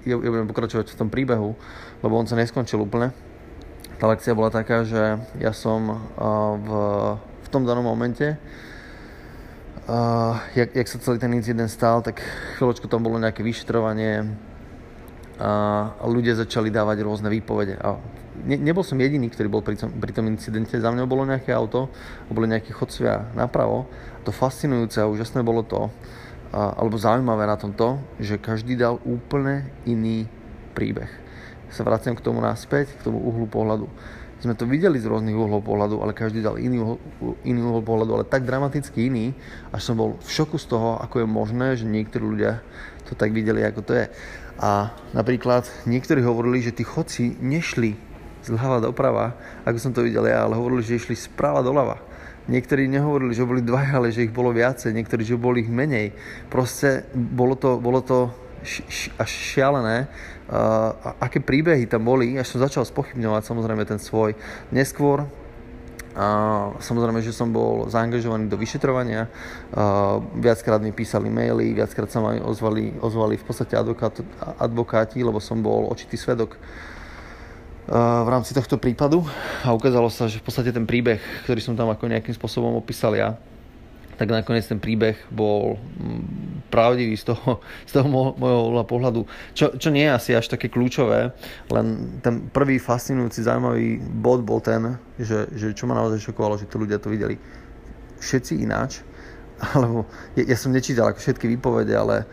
ja, 0.04 0.20
ja 0.20 0.28
budem 0.28 0.52
pokračovať 0.52 0.92
v 0.92 1.00
tom 1.00 1.08
príbehu, 1.08 1.56
lebo 2.04 2.20
on 2.20 2.28
sa 2.28 2.36
neskončil 2.36 2.84
úplne. 2.84 3.16
Tá 4.03 4.12
lekcia 4.12 4.36
bola 4.36 4.51
taká, 4.51 4.83
že 4.83 5.00
ja 5.39 5.55
som 5.55 6.03
v, 6.60 6.69
v 7.15 7.48
tom 7.48 7.63
danom 7.63 7.88
momente 7.88 8.36
jak, 10.60 10.75
jak 10.75 10.88
sa 10.91 11.00
celý 11.00 11.24
ten 11.24 11.31
incident 11.31 11.72
stal, 11.72 12.03
tak 12.03 12.19
chvíľočku 12.60 12.91
tam 12.91 13.00
bolo 13.00 13.15
nejaké 13.15 13.39
vyšetrovanie 13.48 14.27
a 15.39 16.03
ľudia 16.03 16.36
začali 16.36 16.67
dávať 16.67 17.00
rôzne 17.00 17.31
výpovede. 17.31 17.79
A 17.79 17.95
ne, 18.43 18.60
nebol 18.60 18.83
som 18.83 19.00
jediný, 19.00 19.31
ktorý 19.31 19.48
bol 19.48 19.63
pri 19.63 19.79
tom, 19.79 19.95
pri 19.95 20.12
tom 20.12 20.27
incidente. 20.27 20.75
Za 20.75 20.91
mňa 20.91 21.07
bolo 21.07 21.24
nejaké 21.24 21.55
auto, 21.55 21.88
boli 22.27 22.51
nejakí 22.51 22.75
chodcovia 22.75 23.31
napravo. 23.39 23.88
To 24.27 24.36
fascinujúce 24.36 25.00
a 25.00 25.07
úžasné 25.07 25.48
bolo 25.48 25.63
to, 25.63 25.88
alebo 26.51 27.00
zaujímavé 27.00 27.48
na 27.48 27.55
tom 27.55 27.72
to, 27.72 28.03
že 28.19 28.36
každý 28.36 28.75
dal 28.75 29.00
úplne 29.07 29.63
iný 29.88 30.27
príbeh. 30.75 31.23
Sa 31.74 31.82
vraciam 31.82 32.13
k 32.13 32.22
tomu 32.22 32.38
naspäť, 32.39 32.94
k 33.01 33.10
tomu 33.10 33.18
uhlu 33.18 33.50
pohľadu 33.50 33.89
sme 34.44 34.60
to 34.60 34.68
videli 34.68 35.00
z 35.00 35.08
rôznych 35.08 35.39
uhlov 35.39 35.63
pohľadu, 35.63 36.03
ale 36.03 36.12
každý 36.12 36.44
dal 36.44 36.60
iný, 36.60 36.84
uhol, 36.84 37.00
iný 37.48 37.63
uhol 37.63 37.80
pohľadu, 37.80 38.12
ale 38.12 38.25
tak 38.27 38.44
dramaticky 38.44 39.08
iný, 39.08 39.32
až 39.72 39.88
som 39.88 39.96
bol 39.96 40.20
v 40.20 40.27
šoku 40.27 40.60
z 40.60 40.68
toho, 40.68 41.00
ako 41.00 41.24
je 41.24 41.27
možné, 41.32 41.68
že 41.80 41.88
niektorí 41.88 42.27
ľudia 42.27 42.60
to 43.08 43.15
tak 43.15 43.32
videli, 43.32 43.63
ako 43.63 43.80
to 43.88 43.96
je. 43.96 44.06
A 44.60 44.92
napríklad 45.15 45.63
niektorí 45.88 46.20
hovorili, 46.20 46.60
že 46.60 46.75
tí 46.75 46.84
chodci 46.84 47.39
nešli 47.39 47.96
zľava 48.44 48.84
doprava, 48.84 49.39
ako 49.63 49.77
som 49.80 49.96
to 49.96 50.03
videl 50.03 50.27
ja, 50.27 50.44
ale 50.44 50.60
hovorili, 50.60 50.84
že 50.84 51.00
išli 51.00 51.15
sprava 51.15 51.63
doľava. 51.63 52.03
Niektorí 52.44 52.92
nehovorili, 52.92 53.32
že 53.32 53.48
boli 53.48 53.63
dvaja, 53.63 53.96
ale 53.96 54.12
že 54.12 54.27
ich 54.27 54.36
bolo 54.36 54.51
viacej, 54.51 54.92
niektorí, 54.92 55.24
že 55.24 55.39
boli 55.39 55.63
ich 55.63 55.72
menej. 55.72 56.12
Proste 56.51 57.08
bolo 57.15 57.56
to, 57.56 57.80
bolo 57.80 58.03
to 58.03 58.27
až 59.20 59.29
šialené, 59.29 60.08
uh, 60.08 61.15
aké 61.20 61.43
príbehy 61.43 61.86
tam 61.86 62.08
boli, 62.08 62.39
až 62.39 62.55
som 62.55 62.63
začal 62.63 62.88
spochybňovať 62.88 63.43
samozrejme 63.46 63.84
ten 63.86 64.00
svoj. 64.00 64.34
Neskôr 64.72 65.27
a 66.13 66.25
samozrejme, 66.77 67.25
že 67.25 67.34
som 67.34 67.50
bol 67.50 67.89
zaangažovaný 67.89 68.46
do 68.46 68.53
vyšetrovania. 68.53 69.34
A 69.74 70.22
viackrát 70.38 70.77
mi 70.77 70.93
písali 70.93 71.25
maily, 71.25 71.74
viackrát 71.74 72.05
sa 72.05 72.22
ma 72.22 72.38
ozvali, 72.38 72.93
ozvali 73.01 73.34
v 73.34 73.46
podstate 73.46 73.74
advokát, 73.74 74.22
advokáti, 74.62 75.25
lebo 75.25 75.41
som 75.41 75.58
bol 75.65 75.89
očitý 75.89 76.13
svedok 76.13 76.53
v 77.84 78.29
rámci 78.32 78.55
tohto 78.55 78.79
prípadu 78.79 79.27
a 79.65 79.75
ukázalo 79.75 80.08
sa, 80.08 80.32
že 80.32 80.39
v 80.39 80.46
podstate 80.48 80.72
ten 80.72 80.88
príbeh, 80.88 81.20
ktorý 81.43 81.60
som 81.60 81.75
tam 81.75 81.91
ako 81.91 82.08
nejakým 82.08 82.32
spôsobom 82.32 82.79
opísal 82.79 83.12
ja, 83.12 83.36
tak 84.17 84.29
nakoniec 84.29 84.65
ten 84.67 84.79
príbeh 84.79 85.17
bol 85.29 85.77
mm, 85.77 86.70
pravdivý 86.74 87.13
z 87.17 87.34
toho, 87.34 87.62
z 87.86 87.91
toho 87.93 88.08
môjho 88.10 88.86
pohľadu. 88.86 89.25
Čo, 89.53 89.77
čo 89.77 89.89
nie 89.93 90.05
je 90.10 90.15
asi 90.15 90.32
až 90.34 90.50
také 90.50 90.70
kľúčové, 90.70 91.34
len 91.70 91.86
ten 92.25 92.50
prvý 92.50 92.82
fascinujúci, 92.82 93.46
zaujímavý 93.46 94.01
bod 94.01 94.41
bol 94.41 94.58
ten, 94.62 94.98
že, 95.22 95.50
že 95.53 95.77
čo 95.77 95.86
ma 95.86 95.98
naozaj 95.98 96.22
šokovalo, 96.22 96.58
že 96.58 96.70
tí 96.70 96.75
ľudia 96.77 96.98
to 96.98 97.13
videli 97.13 97.38
všetci 98.17 98.63
ináč, 98.63 99.05
alebo 99.77 100.10
ja, 100.34 100.43
ja 100.50 100.58
som 100.58 100.74
nečítal 100.74 101.13
ako 101.13 101.22
všetky 101.22 101.46
výpovede, 101.58 101.93
ale 101.93 102.25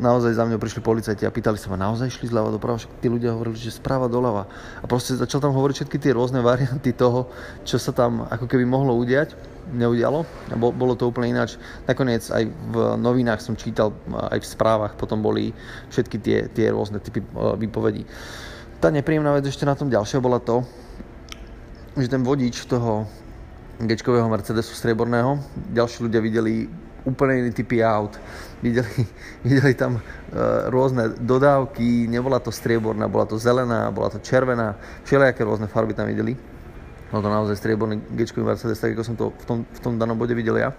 naozaj 0.00 0.32
za 0.32 0.44
mňou 0.48 0.56
prišli 0.56 0.80
policajti 0.80 1.28
a 1.28 1.32
pýtali 1.32 1.60
sa 1.60 1.68
ma, 1.68 1.76
naozaj 1.76 2.08
išli 2.08 2.32
zľava 2.32 2.48
doprava, 2.48 2.80
však 2.80 2.96
tí 3.04 3.12
ľudia 3.12 3.36
hovorili, 3.36 3.60
že 3.60 3.76
správa 3.76 4.08
doľava. 4.08 4.48
A 4.80 4.84
proste 4.88 5.12
začal 5.20 5.44
tam 5.44 5.52
hovoriť 5.52 5.84
všetky 5.84 5.98
tie 6.00 6.16
rôzne 6.16 6.40
varianty 6.40 6.96
toho, 6.96 7.28
čo 7.68 7.76
sa 7.76 7.92
tam 7.92 8.24
ako 8.24 8.48
keby 8.48 8.64
mohlo 8.64 8.96
udiať, 8.96 9.36
neudialo. 9.72 10.22
Bolo 10.56 10.94
to 10.94 11.10
úplne 11.10 11.34
ináč. 11.34 11.58
Nakoniec 11.90 12.26
aj 12.30 12.46
v 12.46 12.76
novinách 12.98 13.42
som 13.42 13.58
čítal, 13.58 13.90
aj 14.10 14.38
v 14.38 14.46
správach 14.46 14.94
potom 14.94 15.22
boli 15.22 15.50
všetky 15.90 16.16
tie, 16.22 16.38
tie 16.52 16.70
rôzne 16.70 17.02
typy 17.02 17.22
e, 17.22 17.26
výpovedí. 17.58 18.06
Tá 18.78 18.92
nepríjemná 18.92 19.34
vec 19.34 19.48
ešte 19.48 19.66
na 19.66 19.74
tom 19.74 19.90
ďalšia 19.90 20.22
bola 20.22 20.38
to, 20.38 20.62
že 21.96 22.12
ten 22.12 22.22
vodič 22.22 22.68
toho 22.68 23.08
gečkového 23.80 24.28
Mercedesu 24.28 24.72
strieborného, 24.72 25.40
ďalší 25.72 26.08
ľudia 26.08 26.20
videli 26.20 26.68
úplne 27.06 27.46
iný 27.46 27.50
typy 27.54 27.80
aut. 27.80 28.18
Videli, 28.60 29.06
videli 29.46 29.72
tam 29.78 30.00
uh, 30.00 30.02
rôzne 30.68 31.14
dodávky, 31.22 32.10
nebola 32.10 32.42
to 32.42 32.50
strieborná, 32.50 33.06
bola 33.06 33.24
to 33.24 33.38
zelená, 33.38 33.88
bola 33.94 34.10
to 34.10 34.18
červená, 34.18 34.74
všelijaké 35.06 35.46
rôzne 35.46 35.70
farby 35.70 35.94
tam 35.94 36.10
videli. 36.10 36.55
Bol 37.16 37.24
to 37.24 37.32
naozaj 37.32 37.56
strieborný 37.56 38.04
g 38.12 38.28
Mercedes, 38.44 38.76
tak 38.76 38.92
ako 38.92 39.02
som 39.08 39.16
to 39.16 39.32
v 39.32 39.44
tom, 39.48 39.58
v 39.64 39.80
tom 39.80 39.96
danom 39.96 40.20
bode 40.20 40.36
videl 40.36 40.60
ja. 40.60 40.76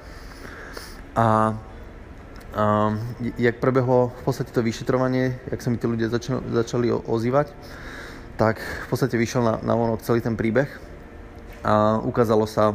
A 1.18 1.58
a 2.58 2.94
jak 3.38 3.62
prebehlo 3.62 4.14
v 4.22 4.22
podstate 4.26 4.50
to 4.50 4.66
vyšetrovanie, 4.66 5.38
jak 5.50 5.62
sa 5.62 5.70
mi 5.70 5.78
tí 5.78 5.86
ľudia 5.86 6.10
začali, 6.10 6.42
začali 6.50 6.90
ozývať, 6.90 7.54
tak 8.38 8.58
v 8.62 8.88
podstate 8.90 9.14
vyšiel 9.14 9.46
na, 9.46 9.54
na 9.62 9.74
vonok 9.78 10.02
celý 10.02 10.26
ten 10.26 10.34
príbeh 10.34 10.66
a 11.62 12.02
ukázalo 12.02 12.50
sa, 12.50 12.74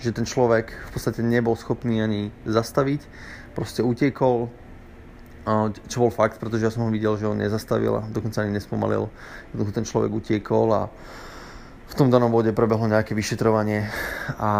že 0.00 0.12
ten 0.12 0.28
človek 0.28 0.72
v 0.72 0.90
podstate 0.92 1.24
nebol 1.24 1.56
schopný 1.56 2.04
ani 2.04 2.32
zastaviť, 2.44 3.00
proste 3.56 3.80
utiekol, 3.80 4.52
čo 5.88 5.96
bol 6.04 6.12
fakt, 6.12 6.36
pretože 6.36 6.68
ja 6.68 6.72
som 6.72 6.84
ho 6.84 6.92
videl, 6.92 7.16
že 7.16 7.32
on 7.32 7.40
nezastavil 7.40 8.00
a 8.00 8.06
dokonca 8.12 8.44
ani 8.44 8.60
nespomalil. 8.60 9.08
Jednoducho 9.52 9.72
ten 9.72 9.88
človek 9.88 10.10
utiekol 10.12 10.68
a 10.74 10.82
v 11.88 11.94
tom 11.96 12.12
danom 12.12 12.28
bode 12.28 12.52
prebehlo 12.52 12.84
nejaké 12.84 13.16
vyšetrovanie 13.16 13.88
a 14.36 14.50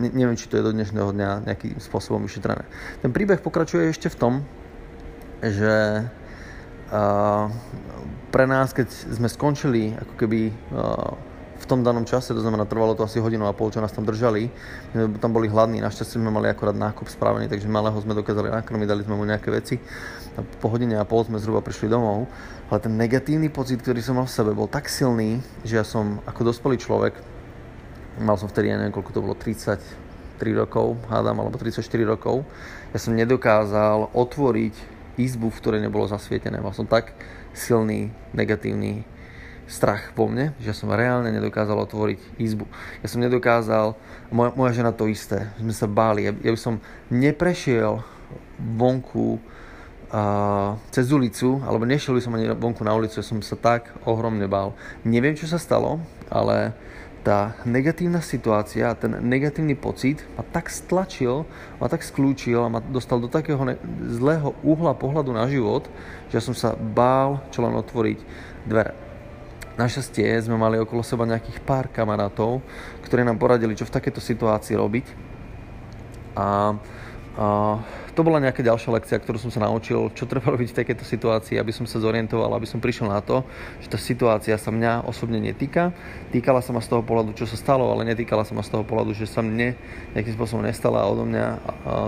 neviem, 0.00 0.40
či 0.40 0.48
to 0.48 0.56
je 0.56 0.66
do 0.66 0.72
dnešného 0.72 1.12
dňa 1.12 1.30
nejakým 1.44 1.76
spôsobom 1.76 2.24
vyšetrené. 2.24 2.64
Ten 3.04 3.12
príbeh 3.12 3.44
pokračuje 3.44 3.92
ešte 3.92 4.08
v 4.08 4.16
tom, 4.16 4.34
že 5.44 6.08
pre 8.32 8.44
nás, 8.48 8.72
keď 8.72 8.88
sme 8.88 9.28
skončili 9.28 9.96
ako 9.96 10.14
keby 10.16 10.40
v 10.52 11.31
tom 11.72 11.80
danom 11.80 12.04
čase, 12.04 12.36
to 12.36 12.44
znamená 12.44 12.68
trvalo 12.68 12.92
to 12.92 13.00
asi 13.00 13.16
hodinu 13.16 13.48
a 13.48 13.56
pol, 13.56 13.72
čo 13.72 13.80
nás 13.80 13.88
tam 13.96 14.04
držali. 14.04 14.52
My 14.92 15.16
tam 15.16 15.32
boli 15.32 15.48
hladní, 15.48 15.80
našťastie 15.80 16.20
sme 16.20 16.28
mali 16.28 16.52
akorát 16.52 16.76
nákup 16.76 17.08
spravený, 17.08 17.48
takže 17.48 17.64
malého 17.64 17.96
sme 17.96 18.12
dokázali 18.12 18.52
nakrmiť, 18.52 18.84
dali 18.84 19.00
sme 19.00 19.16
mu 19.16 19.24
nejaké 19.24 19.48
veci. 19.48 19.80
A 20.36 20.44
po 20.60 20.68
hodine 20.68 21.00
a 21.00 21.08
pol 21.08 21.24
sme 21.24 21.40
zhruba 21.40 21.64
prišli 21.64 21.88
domov, 21.88 22.28
ale 22.68 22.76
ten 22.76 22.92
negatívny 22.92 23.48
pocit, 23.48 23.80
ktorý 23.80 24.04
som 24.04 24.20
mal 24.20 24.28
v 24.28 24.36
sebe, 24.36 24.52
bol 24.52 24.68
tak 24.68 24.92
silný, 24.92 25.40
že 25.64 25.80
ja 25.80 25.84
som 25.88 26.20
ako 26.28 26.52
dospelý 26.52 26.76
človek, 26.76 27.16
mal 28.20 28.36
som 28.36 28.52
vtedy, 28.52 28.68
ja 28.68 28.76
neviem, 28.76 28.92
koľko 28.92 29.16
to 29.16 29.24
bolo, 29.24 29.32
33 29.32 29.80
rokov, 30.52 31.00
hádam, 31.08 31.40
alebo 31.40 31.56
34 31.56 31.80
rokov, 32.04 32.44
ja 32.92 33.00
som 33.00 33.16
nedokázal 33.16 34.12
otvoriť 34.12 34.76
izbu, 35.16 35.48
v 35.48 35.60
ktorej 35.60 35.80
nebolo 35.80 36.04
zasvietené. 36.04 36.60
Mal 36.60 36.76
som 36.76 36.84
tak 36.84 37.16
silný 37.56 38.12
negatívny 38.36 39.08
strach 39.72 40.12
vo 40.12 40.28
mne, 40.28 40.52
že 40.60 40.76
som 40.76 40.92
reálne 40.92 41.32
nedokázal 41.32 41.80
otvoriť 41.88 42.36
izbu. 42.36 42.68
Ja 43.00 43.08
som 43.08 43.24
nedokázal, 43.24 43.96
moja, 44.28 44.52
moja 44.52 44.72
žena 44.76 44.92
to 44.92 45.08
isté, 45.08 45.48
sme 45.56 45.72
sa 45.72 45.88
báli, 45.88 46.28
ja, 46.28 46.32
ja 46.36 46.52
by 46.52 46.60
som 46.60 46.84
neprešiel 47.08 48.04
vonku 48.60 49.40
uh, 50.12 50.76
cez 50.92 51.08
ulicu, 51.08 51.58
alebo 51.64 51.88
nešiel 51.88 52.20
by 52.20 52.22
som 52.22 52.36
ani 52.36 52.52
vonku 52.52 52.84
na 52.84 52.92
ulicu, 52.92 53.16
ja 53.18 53.24
som 53.24 53.40
sa 53.40 53.56
tak 53.56 53.88
ohromne 54.04 54.44
bál. 54.44 54.76
Neviem, 55.08 55.32
čo 55.32 55.48
sa 55.48 55.56
stalo, 55.56 56.04
ale 56.28 56.76
tá 57.22 57.54
negatívna 57.62 58.18
situácia, 58.18 58.90
ten 58.98 59.14
negatívny 59.22 59.78
pocit 59.78 60.26
ma 60.34 60.42
tak 60.42 60.66
stlačil, 60.66 61.46
ma 61.78 61.86
tak 61.86 62.02
skľúčil 62.02 62.58
a 62.58 62.68
ma 62.68 62.82
dostal 62.82 63.22
do 63.22 63.30
takého 63.30 63.62
ne- 63.62 63.78
zlého 64.10 64.58
uhla 64.66 64.92
pohľadu 64.98 65.30
na 65.30 65.46
život, 65.46 65.86
že 66.34 66.42
som 66.42 66.52
sa 66.52 66.74
bál 66.74 67.38
čo 67.54 67.62
len 67.62 67.78
otvoriť 67.78 68.18
dvere. 68.66 69.11
Našťastie 69.72 70.36
sme 70.44 70.60
mali 70.60 70.76
okolo 70.76 71.00
seba 71.00 71.24
nejakých 71.24 71.64
pár 71.64 71.88
kamarátov, 71.88 72.60
ktorí 73.08 73.24
nám 73.24 73.40
poradili, 73.40 73.72
čo 73.72 73.88
v 73.88 73.94
takéto 73.96 74.20
situácii 74.20 74.76
robiť. 74.76 75.06
A, 76.36 76.76
to 78.12 78.20
bola 78.20 78.44
nejaká 78.44 78.60
ďalšia 78.60 78.92
lekcia, 78.92 79.16
ktorú 79.16 79.40
som 79.40 79.48
sa 79.48 79.64
naučil, 79.64 80.12
čo 80.12 80.28
treba 80.28 80.52
robiť 80.52 80.76
v 80.76 80.78
takejto 80.84 81.04
situácii, 81.08 81.56
aby 81.56 81.72
som 81.72 81.88
sa 81.88 81.96
zorientoval, 81.96 82.52
aby 82.52 82.68
som 82.68 82.76
prišiel 82.76 83.08
na 83.08 83.24
to, 83.24 83.40
že 83.80 83.88
tá 83.88 83.96
situácia 83.96 84.52
sa 84.60 84.68
mňa 84.68 85.08
osobne 85.08 85.40
netýka. 85.40 85.96
Týkala 86.28 86.60
sa 86.60 86.76
ma 86.76 86.84
z 86.84 86.92
toho 86.92 87.00
pohľadu, 87.00 87.32
čo 87.32 87.48
sa 87.48 87.56
stalo, 87.56 87.88
ale 87.88 88.04
netýkala 88.04 88.44
sa 88.44 88.52
ma 88.52 88.60
z 88.60 88.76
toho 88.76 88.84
pohľadu, 88.84 89.16
že 89.16 89.24
sa 89.24 89.40
mne 89.40 89.72
nejakým 90.12 90.36
spôsobom 90.36 90.60
nestala 90.60 91.08
odo 91.08 91.24
mňa 91.24 91.46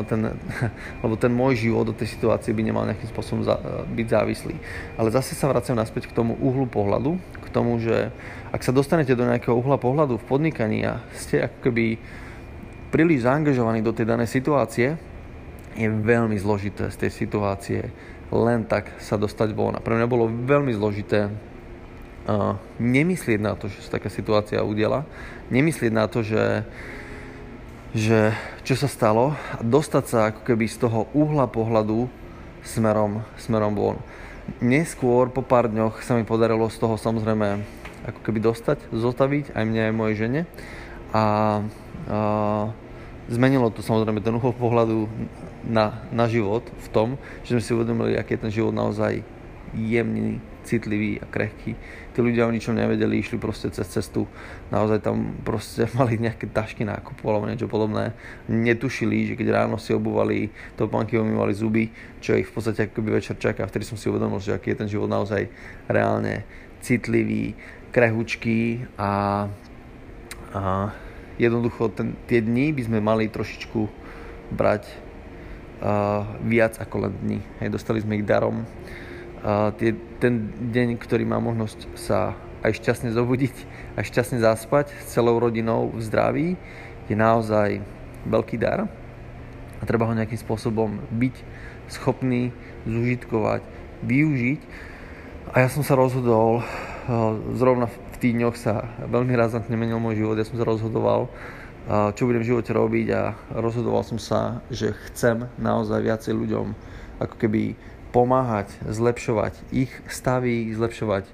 ten, 0.04 0.20
lebo 1.02 1.16
ten 1.16 1.32
môj 1.32 1.56
život 1.56 1.88
do 1.88 1.96
tej 1.96 2.12
situácie 2.12 2.52
by 2.52 2.60
nemal 2.60 2.84
nejakým 2.84 3.08
spôsobom 3.08 3.40
za, 3.40 3.56
byť 3.88 4.06
závislý. 4.12 4.60
Ale 5.00 5.08
zase 5.08 5.32
sa 5.32 5.48
vraciam 5.48 5.80
naspäť 5.80 6.12
k 6.12 6.16
tomu 6.16 6.36
uhlu 6.36 6.68
pohľadu, 6.68 7.16
k 7.40 7.48
tomu, 7.48 7.80
že 7.80 8.12
ak 8.52 8.60
sa 8.60 8.76
dostanete 8.76 9.16
do 9.16 9.24
nejakého 9.24 9.56
uhla 9.56 9.80
pohľadu 9.80 10.20
v 10.20 10.28
podnikaní 10.28 10.84
a 10.84 11.00
ste 11.16 11.40
ako 11.48 11.58
keby 11.64 11.96
príliš 12.92 13.26
zaangažovaní 13.26 13.82
do 13.82 13.90
tej 13.90 14.06
danej 14.06 14.30
situácie, 14.30 15.13
je 15.74 15.88
veľmi 15.90 16.38
zložité 16.38 16.90
z 16.90 16.96
tej 17.06 17.10
situácie 17.10 17.80
len 18.34 18.66
tak 18.66 18.90
sa 18.98 19.14
dostať 19.14 19.54
von. 19.54 19.78
A 19.78 19.84
pre 19.84 19.94
mňa 19.94 20.10
bolo 20.10 20.26
veľmi 20.26 20.74
zložité 20.74 21.30
uh, 21.30 22.58
nemyslieť 22.82 23.40
na 23.42 23.54
to, 23.54 23.70
že 23.70 23.86
sa 23.86 23.98
taká 23.98 24.10
situácia 24.10 24.58
udela, 24.64 25.06
nemyslieť 25.50 25.92
na 25.94 26.06
to, 26.10 26.24
že 26.24 26.66
že 27.94 28.34
čo 28.66 28.74
sa 28.74 28.90
stalo 28.90 29.38
a 29.54 29.62
dostať 29.62 30.04
sa 30.10 30.18
ako 30.34 30.42
keby 30.42 30.66
z 30.66 30.82
toho 30.82 31.06
uhla 31.14 31.46
pohľadu 31.46 32.10
smerom, 32.66 33.22
smerom 33.38 33.78
von. 33.78 34.02
Neskôr, 34.58 35.30
po 35.30 35.46
pár 35.46 35.70
dňoch 35.70 36.02
sa 36.02 36.18
mi 36.18 36.26
podarilo 36.26 36.66
z 36.66 36.82
toho 36.82 36.98
samozrejme 36.98 37.62
ako 38.04 38.20
keby 38.20 38.42
dostať, 38.42 38.90
zostaviť 38.90 39.54
aj 39.54 39.64
mne, 39.64 39.80
aj 39.88 39.94
mojej 39.94 40.16
žene. 40.26 40.40
A, 41.14 41.22
a 41.22 41.24
zmenilo 43.30 43.70
to 43.70 43.80
samozrejme 43.80 44.18
ten 44.20 44.34
uhol 44.34 44.52
pohľadu 44.58 45.06
na, 45.64 46.04
na 46.12 46.28
život 46.28 46.64
v 46.68 46.88
tom, 46.92 47.08
že 47.42 47.56
sme 47.56 47.62
si 47.64 47.74
uvedomili, 47.74 48.16
aký 48.16 48.36
je 48.36 48.42
ten 48.48 48.52
život 48.52 48.74
naozaj 48.76 49.24
jemný, 49.74 50.38
citlivý 50.64 51.20
a 51.20 51.26
krehký. 51.28 51.76
Tí 52.14 52.18
ľudia 52.22 52.48
o 52.48 52.54
ničom 52.54 52.72
nevedeli, 52.72 53.20
išli 53.20 53.36
proste 53.36 53.68
cez 53.68 53.84
cestu, 53.90 54.24
naozaj 54.72 55.04
tam 55.04 55.36
proste 55.44 55.90
mali 55.98 56.16
nejaké 56.16 56.48
tašky 56.48 56.86
nákupu 56.86 57.26
alebo 57.28 57.50
niečo 57.50 57.68
podobné. 57.68 58.16
Netušili, 58.48 59.28
že 59.28 59.36
keď 59.36 59.64
ráno 59.64 59.76
si 59.76 59.92
obuvali 59.92 60.48
topánky, 60.78 61.20
umývali 61.20 61.52
zuby, 61.52 61.92
čo 62.24 62.38
ich 62.38 62.48
v 62.48 62.54
podstate 62.54 62.88
akoby 62.88 63.20
večer 63.20 63.36
čaká. 63.36 63.68
Vtedy 63.68 63.84
som 63.84 64.00
si 64.00 64.08
uvedomil, 64.08 64.40
že 64.40 64.56
aký 64.56 64.72
je 64.72 64.80
ten 64.86 64.88
život 64.88 65.10
naozaj 65.10 65.50
reálne 65.90 66.46
citlivý, 66.80 67.56
krehučký 67.94 68.90
a, 68.98 69.46
a 70.54 70.62
jednoducho 71.38 71.90
ten, 71.94 72.18
tie 72.26 72.42
dni 72.42 72.74
by 72.74 72.82
sme 72.84 72.98
mali 72.98 73.30
trošičku 73.30 73.80
brať 74.54 75.03
viac 76.44 76.78
ako 76.78 77.08
len 77.08 77.12
dni. 77.22 77.40
Hej, 77.62 77.74
dostali 77.74 78.02
sme 78.02 78.20
ich 78.20 78.26
darom 78.26 78.68
tie, 79.76 79.92
ten 80.22 80.48
deň, 80.72 80.96
ktorý 80.96 81.28
má 81.28 81.36
možnosť 81.42 81.98
sa 81.98 82.32
aj 82.64 82.80
šťastne 82.80 83.12
zobudiť, 83.12 83.56
aj 84.00 84.08
šťastne 84.08 84.38
zaspať 84.40 84.88
s 85.04 85.12
celou 85.12 85.36
rodinou 85.36 85.92
v 85.92 86.00
zdraví, 86.00 86.48
je 87.04 87.16
naozaj 87.18 87.84
veľký 88.24 88.56
dar 88.56 88.88
a 89.76 89.82
treba 89.84 90.08
ho 90.08 90.16
nejakým 90.16 90.40
spôsobom 90.40 90.96
byť 91.12 91.36
schopný 91.92 92.56
zužitkovať, 92.88 93.60
využiť. 94.00 94.60
A 95.52 95.60
ja 95.60 95.68
som 95.68 95.84
sa 95.84 95.92
rozhodol, 95.92 96.64
zrovna 97.52 97.92
v 97.92 98.16
tých 98.16 98.32
dňoch 98.32 98.56
sa 98.56 98.88
veľmi 99.12 99.36
razantne 99.36 99.76
menil 99.76 100.00
môj 100.00 100.24
život, 100.24 100.40
ja 100.40 100.48
som 100.48 100.56
sa 100.56 100.64
rozhodoval, 100.64 101.28
čo 101.88 102.24
budem 102.24 102.40
v 102.40 102.50
živote 102.54 102.72
robiť 102.72 103.06
a 103.12 103.22
rozhodoval 103.52 104.04
som 104.08 104.16
sa, 104.16 104.64
že 104.72 104.96
chcem 105.10 105.48
naozaj 105.60 106.00
viacej 106.00 106.32
ľuďom 106.32 106.66
ako 107.20 107.34
keby 107.36 107.76
pomáhať, 108.14 108.72
zlepšovať 108.86 109.58
ich 109.74 109.90
stavy, 110.08 110.72
zlepšovať 110.72 111.28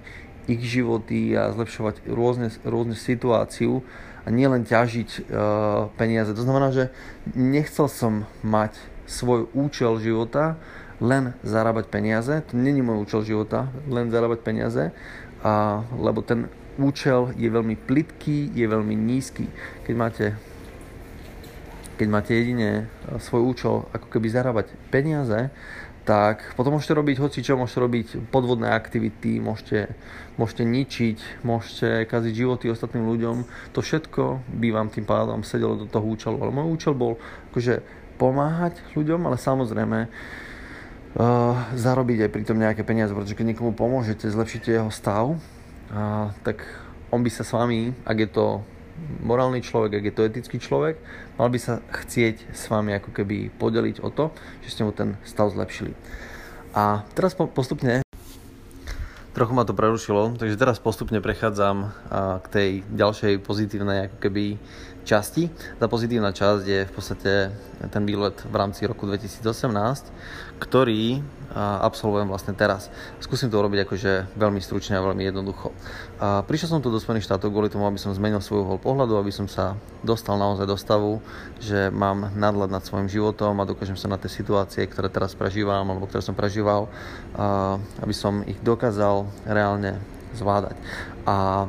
ich 0.51 0.63
životy 0.65 1.37
a 1.39 1.55
zlepšovať 1.55 2.09
rôzne, 2.11 2.51
rôzne 2.67 2.97
situáciu 2.99 3.87
a 4.25 4.29
nielen 4.29 4.67
ťažiť 4.67 5.11
uh, 5.23 5.93
peniaze. 5.95 6.35
To 6.35 6.43
znamená, 6.43 6.75
že 6.75 6.91
nechcel 7.37 7.87
som 7.87 8.27
mať 8.43 8.75
svoj 9.07 9.47
účel 9.55 10.03
života 10.03 10.59
len 11.01 11.33
zarábať 11.41 11.89
peniaze. 11.89 12.45
To 12.51 12.55
není 12.55 12.85
môj 12.85 13.09
účel 13.09 13.23
života, 13.25 13.73
len 13.89 14.13
zarábať 14.13 14.41
peniaze, 14.45 14.93
a, 15.41 15.83
lebo 15.97 16.21
ten 16.21 16.53
účel 16.81 17.37
je 17.37 17.47
veľmi 17.53 17.77
plitký, 17.77 18.51
je 18.57 18.67
veľmi 18.67 18.97
nízky. 18.97 19.47
Keď 19.85 19.95
máte 19.97 20.27
keď 22.01 22.09
máte 22.09 22.33
jedine 22.33 22.89
svoj 23.21 23.53
účel 23.53 23.85
ako 23.93 24.09
keby 24.09 24.33
zarábať 24.33 24.73
peniaze, 24.89 25.53
tak 26.09 26.57
potom 26.57 26.81
môžete 26.81 26.97
robiť 26.97 27.17
hoci 27.21 27.45
čo, 27.45 27.61
môžete 27.61 27.81
robiť 27.85 28.07
podvodné 28.33 28.73
aktivity, 28.73 29.37
môžete, 29.37 29.93
môžete 30.41 30.65
ničiť, 30.65 31.45
môžete 31.45 32.09
kaziť 32.09 32.33
životy 32.33 32.73
ostatným 32.73 33.05
ľuďom. 33.05 33.37
To 33.77 33.85
všetko 33.85 34.49
by 34.49 34.69
vám 34.73 34.89
tým 34.89 35.05
pádom 35.05 35.45
sedelo 35.45 35.77
do 35.77 35.85
toho 35.85 36.03
účelu. 36.09 36.41
Ale 36.41 36.57
môj 36.57 36.73
účel 36.73 36.97
bol 36.97 37.21
akože 37.53 37.85
pomáhať 38.17 38.81
ľuďom, 38.97 39.21
ale 39.29 39.37
samozrejme 39.37 39.99
uh, 40.09 41.55
zarobiť 41.77 42.27
aj 42.27 42.31
pri 42.33 42.43
tom 42.49 42.57
nejaké 42.57 42.81
peniaze, 42.81 43.13
pretože 43.13 43.37
keď 43.37 43.53
niekomu 43.53 43.77
pomôžete, 43.77 44.25
zlepšíte 44.25 44.73
jeho 44.73 44.89
stav, 44.89 45.37
uh, 45.91 46.31
tak 46.47 46.63
on 47.11 47.23
by 47.23 47.31
sa 47.31 47.43
s 47.43 47.51
vami, 47.51 47.95
ak 48.07 48.17
je 48.19 48.31
to 48.31 48.47
morálny 49.25 49.65
človek, 49.65 50.01
ak 50.01 50.05
je 50.07 50.15
to 50.15 50.27
etický 50.29 50.57
človek, 50.61 51.01
mal 51.41 51.49
by 51.49 51.59
sa 51.59 51.81
chcieť 51.91 52.53
s 52.53 52.69
vami 52.69 52.95
ako 52.95 53.11
keby 53.17 53.51
podeliť 53.57 54.05
o 54.05 54.13
to, 54.13 54.31
že 54.63 54.77
ste 54.77 54.85
mu 54.85 54.93
ten 54.93 55.17
stav 55.25 55.51
zlepšili. 55.51 55.97
A 56.77 57.03
teraz 57.17 57.35
postupne 57.35 58.05
trochu 59.35 59.53
ma 59.55 59.65
to 59.65 59.73
prerušilo, 59.73 60.37
takže 60.37 60.61
teraz 60.61 60.83
postupne 60.83 61.23
prechádzam 61.23 61.91
k 62.43 62.47
tej 62.51 62.71
ďalšej 62.93 63.41
pozitívnej 63.41 64.11
ako 64.11 64.17
keby 64.21 64.45
časti. 65.05 65.49
Tá 65.81 65.89
pozitívna 65.89 66.33
časť 66.35 66.65
je 66.65 66.81
v 66.87 66.93
podstate 66.93 67.33
ten 67.89 68.03
výlet 68.05 68.37
v 68.45 68.55
rámci 68.55 68.85
roku 68.85 69.09
2018, 69.09 69.41
ktorý 70.61 71.25
absolvujem 71.57 72.31
vlastne 72.31 72.55
teraz. 72.55 72.93
Skúsim 73.19 73.51
to 73.51 73.59
urobiť 73.59 73.83
akože 73.83 74.13
veľmi 74.39 74.63
stručne 74.63 74.95
a 74.95 75.03
veľmi 75.03 75.27
jednoducho. 75.27 75.75
A 76.23 76.47
prišiel 76.47 76.79
som 76.79 76.83
tu 76.85 76.95
do 76.95 77.03
Spojených 77.03 77.27
štátov 77.27 77.51
kvôli 77.51 77.73
tomu, 77.73 77.91
aby 77.91 77.99
som 77.99 78.15
zmenil 78.15 78.39
svoj 78.39 78.63
uhol 78.63 78.79
pohľadu, 78.79 79.19
aby 79.19 79.35
som 79.35 79.51
sa 79.51 79.75
dostal 80.07 80.39
naozaj 80.39 80.71
do 80.71 80.79
stavu, 80.79 81.19
že 81.59 81.91
mám 81.91 82.31
nadhľad 82.39 82.71
nad 82.71 82.87
svojim 82.87 83.11
životom 83.11 83.59
a 83.59 83.67
dokážem 83.67 83.99
sa 83.99 84.07
na 84.07 84.21
tie 84.21 84.31
situácie, 84.31 84.87
ktoré 84.87 85.11
teraz 85.11 85.35
prežívam 85.35 85.83
alebo 85.83 86.07
ktoré 86.07 86.23
som 86.23 86.39
prežíval, 86.39 86.87
aby 87.99 88.15
som 88.15 88.47
ich 88.47 88.61
dokázal 88.63 89.27
reálne 89.49 89.99
zvládať. 90.39 90.79
A 91.27 91.67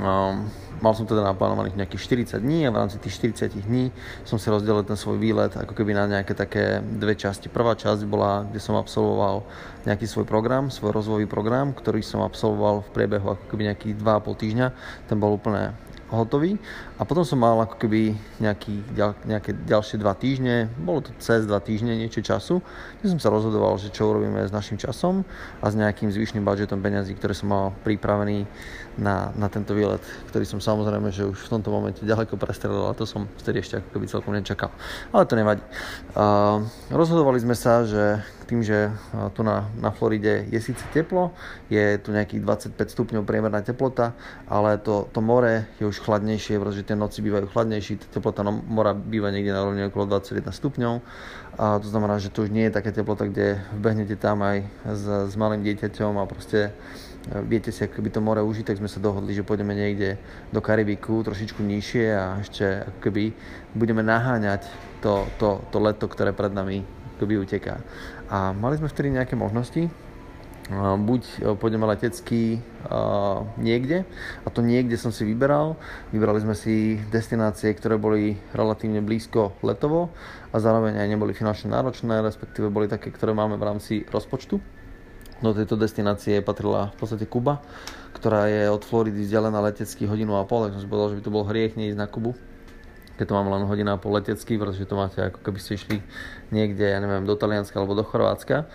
um, 0.00 0.48
mal 0.80 0.92
som 0.92 1.08
teda 1.08 1.24
naplánovaných 1.24 1.76
nejakých 1.78 2.28
40 2.36 2.44
dní 2.44 2.68
a 2.68 2.72
v 2.72 2.78
rámci 2.80 2.96
tých 3.00 3.16
40 3.32 3.64
dní 3.64 3.88
som 4.28 4.36
si 4.36 4.52
rozdelil 4.52 4.84
ten 4.84 4.98
svoj 4.98 5.16
výlet 5.16 5.52
ako 5.56 5.72
keby 5.72 5.96
na 5.96 6.04
nejaké 6.08 6.36
také 6.36 6.84
dve 6.84 7.16
časti. 7.16 7.48
Prvá 7.48 7.72
časť 7.72 8.04
bola, 8.04 8.44
kde 8.44 8.60
som 8.60 8.76
absolvoval 8.76 9.44
nejaký 9.88 10.04
svoj 10.04 10.26
program, 10.28 10.68
svoj 10.68 10.92
rozvojový 10.92 11.28
program, 11.30 11.72
ktorý 11.72 12.04
som 12.04 12.20
absolvoval 12.20 12.84
v 12.86 12.92
priebehu 12.92 13.26
ako 13.38 13.44
keby 13.48 13.72
nejakých 13.72 13.94
2,5 14.00 14.42
týždňa. 14.42 14.66
Ten 15.08 15.16
bol 15.16 15.36
úplne 15.36 15.72
hotový. 16.10 16.58
A 16.96 17.04
potom 17.04 17.28
som 17.28 17.36
mal 17.36 17.60
ako 17.60 17.76
keby 17.76 18.16
nejaký, 18.40 18.80
nejaké 19.28 19.52
ďalšie 19.52 20.00
dva 20.00 20.16
týždne, 20.16 20.72
bolo 20.80 21.04
to 21.04 21.12
cez 21.20 21.44
dva 21.44 21.60
týždne 21.60 21.92
niečo 21.92 22.24
času, 22.24 22.64
kde 22.98 23.12
som 23.12 23.20
sa 23.20 23.28
rozhodoval, 23.28 23.76
že 23.76 23.92
čo 23.92 24.08
urobíme 24.08 24.40
s 24.40 24.52
našim 24.52 24.80
časom 24.80 25.20
a 25.60 25.66
s 25.68 25.76
nejakým 25.76 26.08
zvyšným 26.08 26.40
budžetom 26.40 26.80
peňazí, 26.80 27.12
ktoré 27.20 27.36
som 27.36 27.52
mal 27.52 27.76
pripravený 27.84 28.48
na, 28.96 29.28
na 29.36 29.52
tento 29.52 29.76
výlet, 29.76 30.00
ktorý 30.32 30.48
som 30.48 30.56
samozrejme, 30.56 31.12
že 31.12 31.28
už 31.28 31.36
v 31.36 31.52
tomto 31.52 31.68
momente 31.68 32.00
ďaleko 32.00 32.40
prestrelil 32.40 32.88
a 32.88 32.96
to 32.96 33.04
som 33.04 33.28
vtedy 33.44 33.60
ešte 33.60 33.84
ako 33.84 33.88
keby 33.92 34.04
celkom 34.08 34.32
nečakal. 34.32 34.72
Ale 35.12 35.28
to 35.28 35.36
nevadí. 35.36 35.60
Uh, 36.16 36.64
rozhodovali 36.88 37.36
sme 37.36 37.52
sa, 37.52 37.84
že 37.84 38.24
tým, 38.46 38.62
že 38.62 38.94
tu 39.34 39.42
na, 39.42 39.66
na 39.82 39.90
Floride 39.90 40.46
je 40.48 40.60
síce 40.62 40.80
teplo, 40.94 41.34
je 41.66 41.98
tu 41.98 42.14
nejakých 42.14 42.40
25 42.78 42.94
stupňov 42.94 43.26
priemerná 43.26 43.58
teplota, 43.60 44.14
ale 44.46 44.78
to, 44.78 45.10
to 45.10 45.18
more 45.18 45.66
je 45.82 45.84
už 45.84 45.98
chladnejšie, 45.98 46.62
pretože 46.62 46.85
tie 46.86 46.94
noci 46.94 47.18
bývajú 47.20 47.50
chladnejšie, 47.50 48.14
teplota 48.14 48.46
mora 48.46 48.94
býva 48.94 49.34
niekde 49.34 49.50
na 49.50 49.66
rovne 49.66 49.90
okolo 49.90 50.06
21 50.16 50.54
stupňov 50.54 50.94
a 51.58 51.82
to 51.82 51.86
znamená, 51.90 52.22
že 52.22 52.30
to 52.30 52.46
už 52.46 52.54
nie 52.54 52.70
je 52.70 52.76
taká 52.78 52.94
teplota, 52.94 53.26
kde 53.26 53.58
vbehnete 53.74 54.14
tam 54.14 54.46
aj 54.46 54.62
s, 54.86 55.04
s 55.04 55.34
malým 55.34 55.66
dieťaťom 55.66 56.22
a 56.22 56.24
proste 56.30 56.70
e, 56.70 57.42
viete 57.42 57.74
si 57.74 57.82
ako 57.82 57.98
keby 57.98 58.08
to 58.14 58.22
more 58.22 58.38
užiť, 58.38 58.70
tak 58.70 58.78
sme 58.78 58.86
sa 58.86 59.02
dohodli, 59.02 59.34
že 59.34 59.42
pôjdeme 59.42 59.74
niekde 59.74 60.20
do 60.54 60.62
Karibiku, 60.62 61.26
trošičku 61.26 61.58
nižšie 61.58 62.06
a 62.14 62.38
ešte 62.38 62.86
keby 63.02 63.34
budeme 63.74 64.06
naháňať 64.06 64.70
to, 65.02 65.26
to, 65.42 65.58
to 65.74 65.78
leto, 65.82 66.06
ktoré 66.06 66.30
pred 66.30 66.54
nami 66.54 66.86
akoby 67.16 67.40
uteká. 67.40 67.80
A 68.28 68.52
mali 68.52 68.76
sme 68.76 68.92
vtedy 68.92 69.16
nejaké 69.16 69.34
možnosti, 69.34 69.88
buď 70.74 71.22
e, 71.22 71.54
pôjdeme 71.54 71.86
letecky 71.86 72.58
uh, 72.90 73.46
niekde 73.54 74.02
a 74.42 74.48
to 74.50 74.66
niekde 74.66 74.98
som 74.98 75.14
si 75.14 75.22
vyberal. 75.22 75.78
Vybrali 76.10 76.42
sme 76.42 76.58
si 76.58 76.98
destinácie, 77.14 77.70
ktoré 77.70 77.94
boli 77.94 78.34
relatívne 78.50 78.98
blízko 78.98 79.54
letovo 79.62 80.10
a 80.50 80.58
zároveň 80.58 80.98
aj 80.98 81.06
neboli 81.06 81.38
finančne 81.38 81.70
náročné, 81.70 82.18
respektíve 82.18 82.66
boli 82.66 82.90
také, 82.90 83.14
ktoré 83.14 83.30
máme 83.30 83.54
v 83.54 83.66
rámci 83.66 83.94
rozpočtu. 84.10 84.58
Do 85.38 85.52
tejto 85.52 85.78
destinácie 85.78 86.42
patrila 86.42 86.90
v 86.92 86.96
podstate 86.98 87.28
Kuba, 87.30 87.62
ktorá 88.16 88.50
je 88.50 88.66
od 88.66 88.82
Floridy 88.82 89.22
vzdialená 89.22 89.60
letecky 89.62 90.08
hodinu 90.08 90.34
a 90.34 90.48
pol, 90.48 90.66
tak 90.66 90.74
som 90.74 90.82
si 90.82 90.90
povedal, 90.90 91.14
že 91.14 91.18
by 91.20 91.24
to 91.28 91.34
bol 91.34 91.44
hriech 91.46 91.78
neísť 91.78 92.00
na 92.00 92.10
Kubu 92.10 92.34
keď 93.16 93.32
to 93.32 93.36
mám 93.36 93.48
len 93.48 93.64
hodina 93.64 93.96
a 93.96 94.00
pol 94.00 94.12
letecky, 94.12 94.60
pretože 94.60 94.84
to 94.84 94.92
máte 94.92 95.16
ako 95.16 95.40
keby 95.40 95.56
ste 95.56 95.80
išli 95.80 95.96
niekde, 96.52 96.84
ja 96.84 97.00
neviem, 97.00 97.24
do 97.24 97.32
Talianska 97.32 97.80
alebo 97.80 97.96
do 97.96 98.04
Chorvátska. 98.04 98.68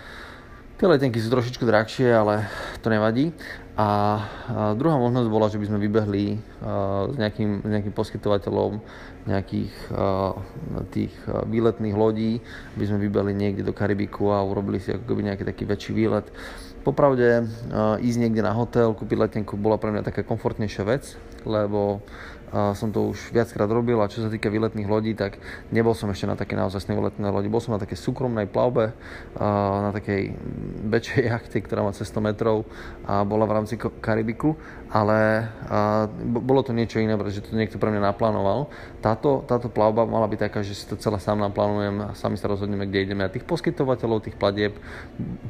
Tie 0.82 0.90
letenky 0.90 1.22
sú 1.22 1.30
trošičku 1.30 1.62
drahšie, 1.62 2.10
ale 2.10 2.50
to 2.82 2.90
nevadí. 2.90 3.30
A, 3.78 4.18
druhá 4.74 4.98
možnosť 4.98 5.30
bola, 5.30 5.46
že 5.46 5.62
by 5.62 5.70
sme 5.70 5.78
vybehli 5.78 6.42
s, 6.42 7.16
nejakým, 7.22 7.62
s 7.62 7.70
nejakým 7.70 7.94
poskytovateľom 7.94 8.82
nejakých 9.30 9.70
tých 10.90 11.14
výletných 11.30 11.94
lodí, 11.94 12.42
by 12.74 12.86
sme 12.90 12.98
vybehli 12.98 13.30
niekde 13.30 13.62
do 13.62 13.78
Karibiku 13.78 14.34
a 14.34 14.42
urobili 14.42 14.82
si 14.82 14.90
ako 14.90 15.22
nejaký 15.22 15.46
taký 15.46 15.70
väčší 15.70 15.94
výlet. 15.94 16.26
Popravde 16.82 17.46
ísť 18.02 18.18
niekde 18.18 18.42
na 18.42 18.58
hotel, 18.58 18.98
kúpiť 18.98 19.22
letenku 19.22 19.62
bola 19.62 19.78
pre 19.78 19.94
mňa 19.94 20.02
taká 20.02 20.26
komfortnejšia 20.26 20.82
vec, 20.82 21.14
lebo 21.46 22.02
som 22.52 22.92
to 22.92 23.16
už 23.16 23.32
viackrát 23.32 23.72
robil 23.72 23.96
a 24.04 24.12
čo 24.12 24.20
sa 24.20 24.28
týka 24.28 24.52
výletných 24.52 24.88
lodí, 24.88 25.16
tak 25.16 25.40
nebol 25.72 25.96
som 25.96 26.12
ešte 26.12 26.28
na 26.28 26.36
také 26.36 26.60
naozaj 26.60 26.84
výletnej 26.84 27.32
lodi. 27.32 27.48
Bol 27.48 27.64
som 27.64 27.72
na 27.72 27.80
takej 27.80 27.96
súkromnej 27.96 28.52
plavbe, 28.52 28.92
na 29.40 29.96
takej 29.96 30.36
väčšej 30.92 31.24
jachte, 31.32 31.58
ktorá 31.64 31.88
má 31.88 31.96
cez 31.96 32.12
100 32.12 32.28
metrov 32.28 32.68
a 33.08 33.24
bola 33.24 33.48
v 33.48 33.56
rámci 33.56 33.80
Karibiku, 33.80 34.60
ale 34.92 35.48
bolo 36.28 36.60
to 36.68 36.76
niečo 36.76 37.00
iné, 37.00 37.16
pretože 37.16 37.48
to 37.48 37.56
niekto 37.56 37.80
pre 37.80 37.88
mňa 37.88 38.12
naplánoval. 38.12 38.68
Táto, 39.00 39.48
táto 39.48 39.72
plavba 39.72 40.04
mala 40.04 40.28
byť 40.28 40.52
taká, 40.52 40.60
že 40.60 40.76
si 40.76 40.84
to 40.84 41.00
celé 41.00 41.24
sám 41.24 41.40
naplánujem 41.40 41.96
a 42.04 42.08
sami 42.20 42.36
sa 42.36 42.52
rozhodneme, 42.52 42.84
kde 42.92 43.08
ideme. 43.08 43.24
A 43.24 43.32
tých 43.32 43.48
poskytovateľov, 43.48 44.28
tých 44.28 44.36
platieb, 44.36 44.76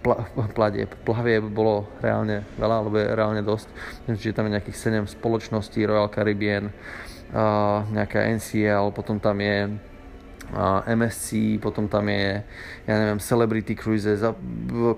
pla, 0.06 0.30
platieb, 0.58 0.94
plavieb 1.02 1.50
bolo 1.50 1.90
reálne 1.98 2.46
veľa, 2.62 2.76
alebo 2.86 3.02
je 3.02 3.08
reálne 3.10 3.42
dosť. 3.42 3.68
Myslím, 4.06 4.18
že 4.22 4.38
tam 4.38 4.46
je 4.46 4.54
nejakých 4.62 4.78
7 5.10 5.18
spoločností, 5.18 5.81
Royal 5.86 6.10
Caribbean, 6.12 6.70
nejaká 7.92 8.28
NCL, 8.36 8.92
potom 8.92 9.20
tam 9.20 9.40
je 9.40 9.72
MSC, 10.88 11.60
potom 11.64 11.88
tam 11.88 12.12
je, 12.12 12.44
ja 12.84 12.96
neviem, 13.00 13.20
Celebrity 13.24 13.72
Cruises, 13.72 14.20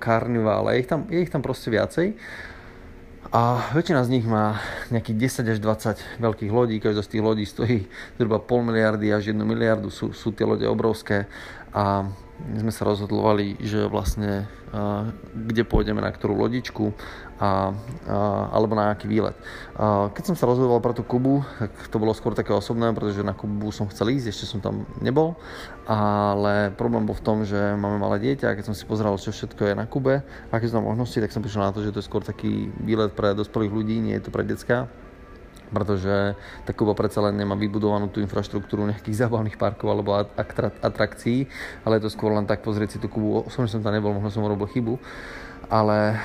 Carnival, 0.01 0.65
je 0.73 0.81
ich 0.81 0.89
tam, 0.89 1.05
je 1.05 1.19
ich 1.21 1.29
tam 1.29 1.45
proste 1.45 1.69
viacej. 1.69 2.17
A 3.33 3.73
väčšina 3.73 4.05
z 4.05 4.13
nich 4.13 4.25
má 4.29 4.61
nejakých 4.93 5.45
10 5.45 5.53
až 5.53 5.59
20 5.61 6.21
veľkých 6.21 6.51
lodí, 6.53 6.77
každá 6.77 7.01
z 7.01 7.17
tých 7.17 7.23
lodí 7.25 7.45
stojí 7.49 7.85
zhruba 8.17 8.37
pol 8.37 8.61
miliardy 8.61 9.09
až 9.09 9.33
1 9.33 9.41
miliardu, 9.41 9.89
sú, 9.89 10.13
sú 10.13 10.29
tie 10.33 10.45
lode 10.45 10.65
obrovské. 10.69 11.25
A 11.73 12.05
my 12.49 12.57
sme 12.61 12.73
sa 12.73 12.85
rozhodovali, 12.85 13.57
že 13.61 13.89
vlastne 13.89 14.49
kde 15.33 15.63
pôjdeme, 15.65 16.01
na 16.01 16.09
ktorú 16.09 16.33
lodičku 16.33 16.97
a, 17.39 17.73
uh, 17.73 18.43
alebo 18.53 18.77
na 18.77 18.93
aký 18.93 19.09
výlet. 19.09 19.33
Uh, 19.73 20.09
keď 20.13 20.33
som 20.33 20.35
sa 20.37 20.45
rozhodoval 20.45 20.83
pre 20.83 20.93
tú 20.93 21.01
Kubu, 21.01 21.41
tak 21.57 21.71
to 21.89 21.97
bolo 21.97 22.13
skôr 22.13 22.37
také 22.37 22.53
osobné, 22.53 22.93
pretože 22.93 23.25
na 23.25 23.33
Kubu 23.33 23.73
som 23.73 23.89
chcel 23.89 24.13
ísť, 24.13 24.29
ešte 24.29 24.45
som 24.45 24.59
tam 24.61 24.85
nebol, 25.01 25.33
ale 25.89 26.69
problém 26.77 27.03
bol 27.03 27.17
v 27.17 27.25
tom, 27.25 27.37
že 27.41 27.57
máme 27.57 27.97
malé 27.97 28.21
dieťa 28.21 28.53
a 28.53 28.55
keď 28.57 28.69
som 28.69 28.75
si 28.77 28.85
pozeral, 28.85 29.17
čo 29.17 29.33
všetko 29.33 29.71
je 29.71 29.73
na 29.73 29.89
Kube, 29.89 30.21
aké 30.53 30.69
sú 30.69 30.77
tam 30.77 30.85
možnosti, 30.85 31.17
tak 31.17 31.33
som 31.33 31.41
prišiel 31.41 31.65
na 31.65 31.73
to, 31.73 31.81
že 31.81 31.91
to 31.91 31.99
je 31.99 32.07
skôr 32.07 32.21
taký 32.21 32.69
výlet 32.81 33.11
pre 33.17 33.33
dospelých 33.33 33.73
ľudí, 33.73 33.97
nie 33.97 34.15
je 34.17 34.29
to 34.29 34.31
pre 34.31 34.45
detská 34.45 34.87
pretože 35.73 36.37
tá 36.63 36.71
Kuba 36.71 36.93
predsa 36.93 37.25
len 37.25 37.33
nemá 37.33 37.57
vybudovanú 37.57 38.13
tú 38.13 38.21
infraštruktúru 38.21 38.85
nejakých 38.85 39.19
zábavných 39.25 39.57
parkov 39.57 39.89
alebo 39.89 40.13
atrakcií, 40.85 41.49
ale 41.81 41.97
je 41.97 42.05
to 42.05 42.13
skôr 42.13 42.29
len 42.29 42.45
tak 42.45 42.61
pozrieť 42.61 42.95
si 42.95 42.97
tú 43.01 43.09
Kubu. 43.09 43.49
Osobne 43.49 43.67
som 43.67 43.81
tam 43.81 43.97
nebol, 43.97 44.13
možno 44.13 44.29
som 44.29 44.45
urobil 44.45 44.69
chybu, 44.69 45.01
ale 45.71 46.19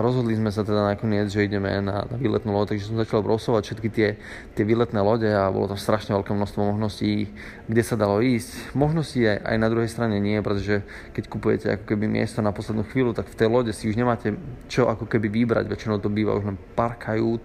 rozhodli 0.00 0.36
sme 0.36 0.48
sa 0.48 0.64
teda 0.64 0.94
nakoniec, 0.94 1.28
že 1.28 1.44
ideme 1.44 1.68
na, 1.84 2.08
na 2.08 2.16
výletnú 2.16 2.52
loď, 2.52 2.74
takže 2.74 2.88
som 2.88 2.96
začal 2.96 3.20
brosovať 3.20 3.62
všetky 3.68 3.88
tie, 3.92 4.08
tie 4.56 4.64
výletné 4.64 5.00
lode 5.00 5.28
a 5.28 5.52
bolo 5.52 5.68
tam 5.68 5.76
strašne 5.76 6.16
veľké 6.16 6.32
množstvo 6.32 6.60
možností, 6.62 7.28
kde 7.68 7.82
sa 7.84 8.00
dalo 8.00 8.24
ísť. 8.24 8.72
Možností 8.72 9.24
aj, 9.28 9.44
aj 9.44 9.56
na 9.60 9.68
druhej 9.68 9.90
strane 9.92 10.16
nie, 10.18 10.40
pretože 10.40 10.86
keď 11.12 11.24
kupujete 11.28 11.66
ako 11.76 11.84
keby 11.84 12.06
miesto 12.08 12.40
na 12.40 12.54
poslednú 12.54 12.88
chvíľu, 12.88 13.12
tak 13.12 13.28
v 13.28 13.38
tej 13.38 13.48
lode 13.48 13.72
si 13.76 13.88
už 13.88 13.96
nemáte 13.96 14.36
čo 14.72 14.88
ako 14.88 15.04
keby 15.04 15.28
vybrať, 15.28 15.68
väčšinou 15.68 16.00
to 16.00 16.08
býva 16.08 16.36
už 16.36 16.48
len 16.48 16.58
pár 16.76 16.96
kajút 16.96 17.44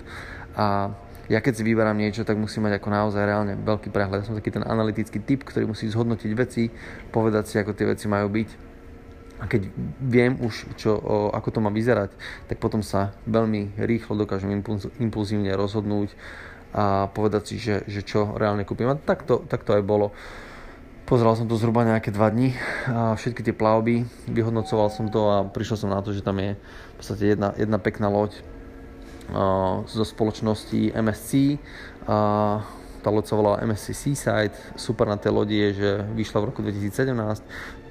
a 0.56 0.96
ja 1.32 1.40
keď 1.40 1.54
si 1.56 1.64
vyberám 1.64 1.96
niečo, 1.96 2.28
tak 2.28 2.36
musím 2.36 2.68
mať 2.68 2.84
ako 2.84 2.90
naozaj 2.92 3.24
reálne 3.24 3.56
veľký 3.56 3.96
prehľad. 3.96 4.22
Ja 4.22 4.28
som 4.28 4.36
taký 4.36 4.52
ten 4.52 4.68
analytický 4.68 5.24
typ, 5.24 5.48
ktorý 5.48 5.72
musí 5.72 5.88
zhodnotiť 5.88 6.32
veci, 6.36 6.68
povedať 7.16 7.44
si, 7.48 7.56
ako 7.64 7.72
tie 7.72 7.88
veci 7.88 8.12
majú 8.12 8.28
byť. 8.28 8.73
A 9.44 9.48
keď 9.52 9.68
viem 10.00 10.40
už, 10.40 10.72
čo, 10.80 10.96
ako 11.36 11.50
to 11.52 11.60
má 11.60 11.68
vyzerať, 11.68 12.16
tak 12.48 12.64
potom 12.64 12.80
sa 12.80 13.12
veľmi 13.28 13.76
rýchlo 13.76 14.16
dokážem 14.16 14.64
impulzívne 15.04 15.52
rozhodnúť 15.52 16.16
a 16.72 17.12
povedať 17.12 17.52
si, 17.52 17.56
že, 17.60 17.84
že 17.84 18.08
čo 18.08 18.40
reálne 18.40 18.64
kúpim. 18.64 18.88
A 18.88 18.96
tak 18.96 19.28
to, 19.28 19.44
tak 19.44 19.68
to 19.68 19.76
aj 19.76 19.84
bolo. 19.84 20.16
Pozeral 21.04 21.36
som 21.36 21.52
to 21.52 21.60
zhruba 21.60 21.84
nejaké 21.84 22.16
2 22.16 22.24
dní 22.34 22.56
a 22.88 23.20
všetky 23.20 23.44
tie 23.44 23.52
plavby, 23.52 24.08
vyhodnocoval 24.32 24.88
som 24.88 25.12
to 25.12 25.20
a 25.28 25.38
prišiel 25.44 25.76
som 25.76 25.92
na 25.92 26.00
to, 26.00 26.16
že 26.16 26.24
tam 26.24 26.40
je 26.40 26.56
v 26.56 26.96
podstate 26.96 27.36
jedna, 27.36 27.52
jedna 27.60 27.78
pekná 27.84 28.08
loď, 28.08 28.40
zo 29.88 30.04
spoločnosti 30.08 30.96
MSC. 30.96 31.60
Tá 33.04 33.12
loď 33.12 33.28
sa 33.28 33.36
volala 33.36 33.60
MSC 33.68 33.92
Seaside. 33.92 34.56
Super 34.80 35.12
na 35.12 35.20
tej 35.20 35.36
lodi 35.36 35.60
je, 35.60 35.70
že 35.76 35.90
vyšla 36.16 36.40
v 36.40 36.48
roku 36.48 36.64
2017. 36.64 37.44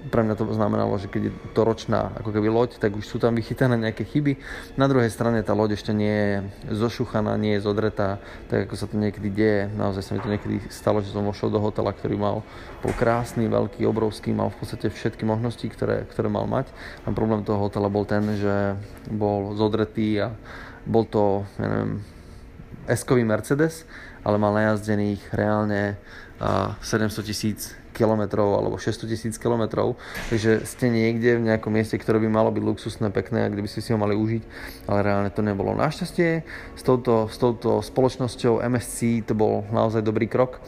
Pre 0.08 0.24
mňa 0.24 0.34
to 0.34 0.48
znamenalo, 0.50 0.96
že 0.96 1.06
keď 1.06 1.22
je 1.28 1.32
to 1.52 1.62
ročná 1.62 2.10
ako 2.16 2.32
keby 2.32 2.48
loď, 2.48 2.80
tak 2.80 2.96
už 2.96 3.04
sú 3.04 3.20
tam 3.20 3.36
vychytané 3.36 3.76
nejaké 3.76 4.08
chyby. 4.08 4.40
Na 4.74 4.88
druhej 4.88 5.12
strane 5.12 5.44
tá 5.44 5.52
loď 5.52 5.76
ešte 5.76 5.92
nie 5.92 6.10
je 6.10 6.34
zošuchaná, 6.74 7.36
nie 7.36 7.60
je 7.60 7.68
zodretá, 7.68 8.18
tak 8.48 8.66
ako 8.66 8.74
sa 8.74 8.88
to 8.88 8.96
niekedy 8.96 9.28
deje. 9.28 9.70
Naozaj 9.76 10.02
sa 10.02 10.10
mi 10.16 10.24
to 10.24 10.32
niekedy 10.32 10.64
stalo, 10.72 11.04
že 11.04 11.12
som 11.12 11.28
vošiel 11.28 11.52
do 11.52 11.60
hotela, 11.60 11.92
ktorý 11.92 12.18
mal, 12.18 12.42
bol 12.80 12.92
krásny, 12.96 13.46
veľký, 13.46 13.84
obrovský, 13.86 14.32
mal 14.34 14.50
v 14.50 14.58
podstate 14.64 14.90
všetky 14.90 15.28
možnosti, 15.28 15.68
ktoré, 15.68 16.08
ktoré 16.08 16.26
mal 16.32 16.48
mať. 16.48 16.72
A 17.04 17.12
problém 17.14 17.44
toho 17.46 17.60
hotela 17.60 17.92
bol 17.92 18.02
ten, 18.02 18.24
že 18.40 18.74
bol 19.06 19.54
zodretý 19.54 20.18
a 20.18 20.34
bol 20.82 21.06
to, 21.06 21.46
ja 21.62 21.68
neviem, 21.68 22.02
S-kový 22.90 23.22
Mercedes, 23.22 23.86
ale 24.22 24.36
mal 24.38 24.54
najazdených 24.54 25.22
reálne 25.34 25.98
700 26.42 27.22
tisíc 27.22 27.74
kilometrov 27.94 28.58
alebo 28.58 28.80
600 28.80 29.06
tisíc 29.06 29.34
kilometrov, 29.38 30.00
takže 30.32 30.64
ste 30.64 30.90
niekde 30.90 31.38
v 31.38 31.46
nejakom 31.46 31.70
mieste, 31.70 31.94
ktoré 32.00 32.18
by 32.18 32.28
malo 32.32 32.50
byť 32.50 32.64
luxusné, 32.64 33.12
pekné 33.12 33.46
a 33.46 33.52
kde 33.52 33.62
by 33.62 33.68
ste 33.68 33.84
si 33.84 33.92
ho 33.92 33.98
mali 34.00 34.16
užiť, 34.16 34.42
ale 34.88 34.98
reálne 35.04 35.30
to 35.30 35.44
nebolo. 35.44 35.76
Našťastie 35.76 36.42
s 36.74 36.82
touto, 36.82 37.28
s 37.28 37.36
touto 37.36 37.84
spoločnosťou 37.84 38.64
MSC 38.64 39.22
to 39.28 39.36
bol 39.36 39.62
naozaj 39.70 40.02
dobrý 40.02 40.26
krok 40.26 40.58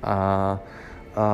a, 0.00 0.56
a 1.18 1.26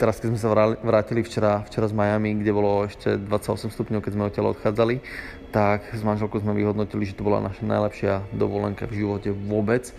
teraz 0.00 0.18
keď 0.18 0.28
sme 0.34 0.40
sa 0.40 0.50
vrátili 0.82 1.22
včera, 1.22 1.62
včera 1.68 1.86
z 1.86 1.94
Miami, 1.94 2.42
kde 2.42 2.50
bolo 2.50 2.88
ešte 2.88 3.14
28 3.16 3.70
stupňov, 3.70 4.02
keď 4.02 4.12
sme 4.12 4.26
odtiaľ 4.26 4.46
odchádzali, 4.56 4.96
tak 5.54 5.94
s 5.94 6.02
manželkou 6.02 6.42
sme 6.42 6.50
vyhodnotili, 6.50 7.06
že 7.06 7.14
to 7.14 7.22
bola 7.22 7.38
naša 7.38 7.62
najlepšia 7.62 8.26
dovolenka 8.34 8.90
v 8.90 9.06
živote 9.06 9.30
vôbec. 9.30 9.94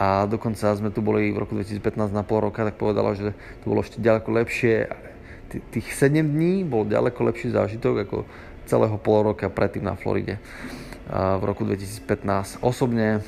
A 0.00 0.24
dokonca 0.24 0.72
sme 0.72 0.88
tu 0.88 1.04
boli 1.04 1.28
v 1.28 1.44
roku 1.44 1.52
2015 1.52 2.08
na 2.08 2.24
pol 2.24 2.40
roka, 2.40 2.64
tak 2.64 2.80
povedala, 2.80 3.12
že 3.12 3.36
to 3.60 3.64
bolo 3.68 3.84
ešte 3.84 4.00
ďaleko 4.00 4.32
lepšie. 4.32 4.88
Tých 5.70 5.88
7 5.92 6.24
dní 6.24 6.64
bol 6.64 6.88
ďaleko 6.88 7.20
lepší 7.20 7.52
zážitok 7.52 8.08
ako 8.08 8.16
celého 8.64 8.96
pol 8.96 9.28
roka 9.28 9.52
predtým 9.52 9.84
na 9.84 9.92
Floride 9.92 10.40
v 11.12 11.42
roku 11.44 11.68
2015. 11.68 12.64
Osobne 12.64 13.20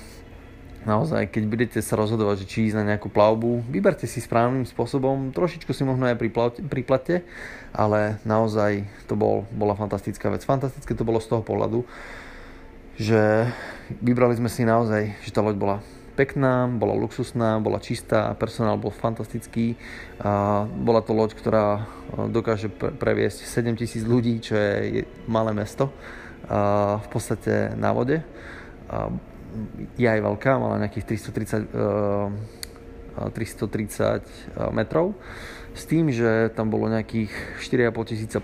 naozaj, 0.87 1.29
keď 1.35 1.43
budete 1.51 1.79
sa 1.83 1.99
rozhodovať, 1.99 2.47
že 2.47 2.49
či 2.49 2.59
ísť 2.71 2.79
na 2.79 2.95
nejakú 2.95 3.11
plavbu, 3.11 3.67
vyberte 3.67 4.07
si 4.07 4.23
správnym 4.23 4.65
spôsobom, 4.65 5.35
trošičku 5.35 5.75
si 5.75 5.83
možno 5.83 6.07
aj 6.07 6.17
priplate, 6.71 7.27
ale 7.75 8.23
naozaj 8.23 8.87
to 9.11 9.19
bol, 9.19 9.43
bola 9.51 9.75
fantastická 9.75 10.31
vec. 10.31 10.47
Fantastické 10.47 10.95
to 10.95 11.03
bolo 11.03 11.19
z 11.19 11.29
toho 11.29 11.43
pohľadu, 11.43 11.83
že 12.97 13.51
vybrali 14.01 14.39
sme 14.39 14.49
si 14.49 14.63
naozaj, 14.63 15.19
že 15.27 15.35
tá 15.35 15.43
loď 15.43 15.59
bola 15.59 15.79
pekná, 16.17 16.65
bola 16.65 16.97
luxusná, 16.97 17.61
bola 17.61 17.77
čistá, 17.77 18.33
personál 18.41 18.81
bol 18.81 18.89
fantastický. 18.89 19.77
A 20.17 20.65
bola 20.65 21.05
to 21.05 21.13
loď, 21.13 21.37
ktorá 21.37 21.85
dokáže 22.33 22.73
previesť 22.73 23.45
7000 23.45 24.01
ľudí, 24.09 24.41
čo 24.41 24.57
je 24.57 25.05
malé 25.29 25.53
mesto 25.53 25.93
a 26.49 27.03
v 27.05 27.09
podstate 27.13 27.77
na 27.77 27.93
vode. 27.93 28.25
A 28.89 29.13
je 29.97 30.09
aj 30.09 30.21
veľká, 30.21 30.59
mala 30.61 30.81
nejakých 30.83 31.19
330, 31.19 31.67
330 33.33 33.37
eh, 33.37 34.21
eh, 34.21 34.71
metrov 34.73 35.17
s 35.77 35.85
tým, 35.85 36.09
že 36.09 36.49
tam 36.57 36.73
bolo 36.73 36.89
nejakých 36.89 37.61
4,5 37.61 38.09
tisíca 38.09 38.39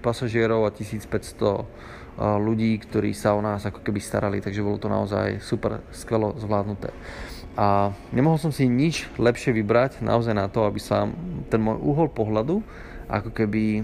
pasažierov 0.00 0.64
a 0.64 0.70
1500 0.72 1.04
eh, 1.04 1.64
ľudí, 2.20 2.80
ktorí 2.80 3.12
sa 3.12 3.36
o 3.36 3.40
nás 3.44 3.64
ako 3.64 3.84
keby 3.84 4.00
starali, 4.00 4.38
takže 4.40 4.64
bolo 4.64 4.80
to 4.80 4.88
naozaj 4.88 5.40
super, 5.44 5.84
skvelo 5.92 6.36
zvládnuté. 6.40 6.92
A 7.58 7.92
nemohol 8.14 8.38
som 8.38 8.54
si 8.54 8.70
nič 8.70 9.10
lepšie 9.18 9.50
vybrať 9.52 10.00
naozaj 10.00 10.32
na 10.32 10.46
to, 10.46 10.64
aby 10.64 10.78
sa 10.80 11.10
ten 11.50 11.60
môj 11.60 11.82
uhol 11.82 12.08
pohľadu 12.08 12.62
ako 13.10 13.34
keby 13.34 13.82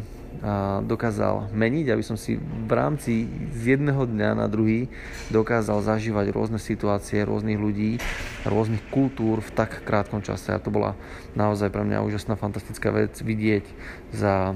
dokázal 0.85 1.49
meniť, 1.55 1.87
aby 1.91 2.05
som 2.05 2.21
si 2.21 2.37
v 2.41 2.73
rámci 2.73 3.31
z 3.57 3.77
jedného 3.77 4.05
dňa 4.05 4.37
na 4.37 4.47
druhý 4.47 4.89
dokázal 5.33 5.81
zažívať 5.81 6.33
rôzne 6.35 6.61
situácie, 6.61 7.25
rôznych 7.25 7.57
ľudí, 7.57 7.99
rôznych 8.45 8.85
kultúr 8.93 9.41
v 9.41 9.51
tak 9.57 9.83
krátkom 9.83 10.21
čase. 10.21 10.53
A 10.53 10.63
to 10.63 10.69
bola 10.69 10.93
naozaj 11.33 11.73
pre 11.73 11.83
mňa 11.83 12.05
úžasná, 12.05 12.37
fantastická 12.37 12.93
vec 12.93 13.17
vidieť 13.17 13.65
za 14.13 14.55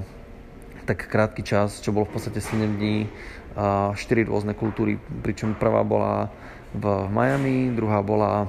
tak 0.85 1.05
krátky 1.09 1.45
čas, 1.45 1.81
čo 1.81 1.93
bolo 1.93 2.09
v 2.09 2.17
podstate 2.17 2.41
7 2.41 2.57
dní, 2.77 3.05
4 3.53 3.97
rôzne 4.25 4.57
kultúry, 4.57 4.97
pričom 5.21 5.53
prvá 5.59 5.85
bola 5.85 6.31
v 6.71 6.85
Miami, 7.11 7.69
druhá 7.75 7.99
bola, 7.99 8.47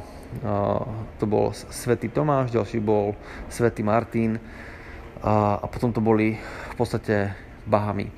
to 1.18 1.25
bol 1.27 1.51
Svetý 1.53 2.09
Tomáš, 2.09 2.55
ďalší 2.55 2.79
bol 2.79 3.18
Svetý 3.51 3.83
Martin, 3.83 4.38
a, 5.23 5.63
a 5.63 5.67
potom 5.71 5.95
to 5.95 6.03
boli 6.03 6.37
v 6.43 6.75
podstate 6.75 7.33
Bahamy. 7.65 8.11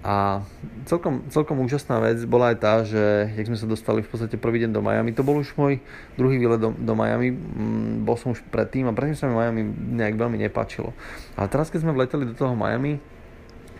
A 0.00 0.40
celkom, 0.88 1.28
celkom 1.28 1.60
úžasná 1.60 2.00
vec 2.00 2.24
bola 2.24 2.56
aj 2.56 2.56
tá, 2.56 2.74
že 2.88 3.28
jak 3.36 3.52
sme 3.52 3.60
sa 3.60 3.68
dostali 3.68 4.00
v 4.00 4.08
podstate 4.08 4.40
prvý 4.40 4.64
deň 4.64 4.72
do 4.72 4.80
Miami, 4.80 5.12
to 5.12 5.20
bol 5.20 5.36
už 5.36 5.52
môj 5.60 5.76
druhý 6.16 6.40
výlet 6.40 6.56
do, 6.56 6.72
do 6.72 6.94
Miami, 6.96 7.36
mm, 7.36 8.08
bol 8.08 8.16
som 8.16 8.32
už 8.32 8.40
predtým 8.48 8.88
a 8.88 8.96
predtým 8.96 9.16
sa 9.20 9.28
mi 9.28 9.36
Miami 9.36 9.62
nejak 10.00 10.16
veľmi 10.16 10.40
nepáčilo. 10.40 10.96
Ale 11.36 11.52
teraz, 11.52 11.68
keď 11.68 11.84
sme 11.84 11.92
vleteli 11.92 12.24
do 12.24 12.32
toho 12.32 12.56
Miami, 12.56 12.96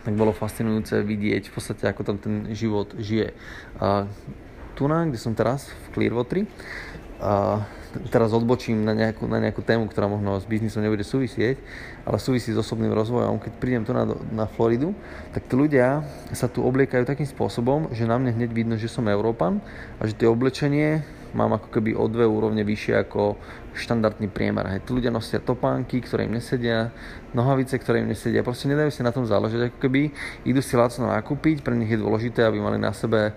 tak 0.05 0.13
bolo 0.13 0.29
fascinujúce 0.29 1.01
vidieť 1.01 1.49
v 1.49 1.53
podstate, 1.57 1.89
ako 1.89 2.01
tam 2.05 2.17
ten 2.21 2.53
život 2.53 2.93
žije. 3.01 3.33
A 3.81 4.05
tu 4.77 4.85
na, 4.85 5.09
kde 5.09 5.17
som 5.17 5.33
teraz, 5.33 5.73
v 5.73 5.87
Clearwater, 5.97 6.45
a 7.21 7.65
teraz 8.11 8.31
odbočím 8.31 8.83
na 8.83 8.95
nejakú, 8.95 9.27
na 9.27 9.39
nejakú 9.39 9.61
tému, 9.61 9.87
ktorá 9.91 10.07
možno 10.07 10.39
s 10.39 10.47
biznisom 10.47 10.83
nebude 10.83 11.03
súvisieť, 11.03 11.59
ale 12.07 12.17
súvisí 12.17 12.55
s 12.55 12.57
osobným 12.57 12.91
rozvojom. 12.95 13.39
Keď 13.43 13.53
prídem 13.59 13.83
tu 13.83 13.91
na, 13.91 14.07
na 14.31 14.45
Floridu, 14.47 14.95
tak 15.35 15.45
tí 15.45 15.53
ľudia 15.59 16.03
sa 16.31 16.47
tu 16.47 16.63
obliekajú 16.63 17.03
takým 17.03 17.27
spôsobom, 17.27 17.91
že 17.91 18.07
na 18.07 18.15
mne 18.15 18.35
hneď 18.35 18.51
vidno, 18.51 18.75
že 18.79 18.87
som 18.87 19.07
Európan 19.07 19.59
a 19.99 20.07
že 20.07 20.15
tie 20.15 20.27
oblečenie 20.27 21.03
mám 21.33 21.57
ako 21.57 21.67
keby 21.71 21.95
o 21.95 22.05
dve 22.11 22.27
úrovne 22.27 22.61
vyššie 22.63 23.07
ako 23.07 23.39
štandardný 23.71 24.27
priemer. 24.27 24.67
Hej. 24.67 24.83
Tí 24.83 24.91
ľudia 24.91 25.11
nosia 25.11 25.39
topánky, 25.39 26.03
ktoré 26.03 26.27
im 26.27 26.35
nesedia, 26.35 26.91
nohavice, 27.31 27.79
ktoré 27.79 28.03
im 28.03 28.11
nesedia. 28.11 28.43
Proste 28.43 28.67
nedajú 28.67 28.91
si 28.91 29.01
na 29.01 29.15
tom 29.15 29.23
záležať, 29.23 29.71
ako 29.71 29.77
keby 29.79 30.11
idú 30.43 30.59
si 30.59 30.75
lacno 30.75 31.07
nakúpiť, 31.07 31.63
pre 31.63 31.75
nich 31.75 31.91
je 31.91 31.99
dôležité, 31.99 32.43
aby 32.43 32.59
mali 32.59 32.75
na 32.75 32.91
sebe 32.91 33.31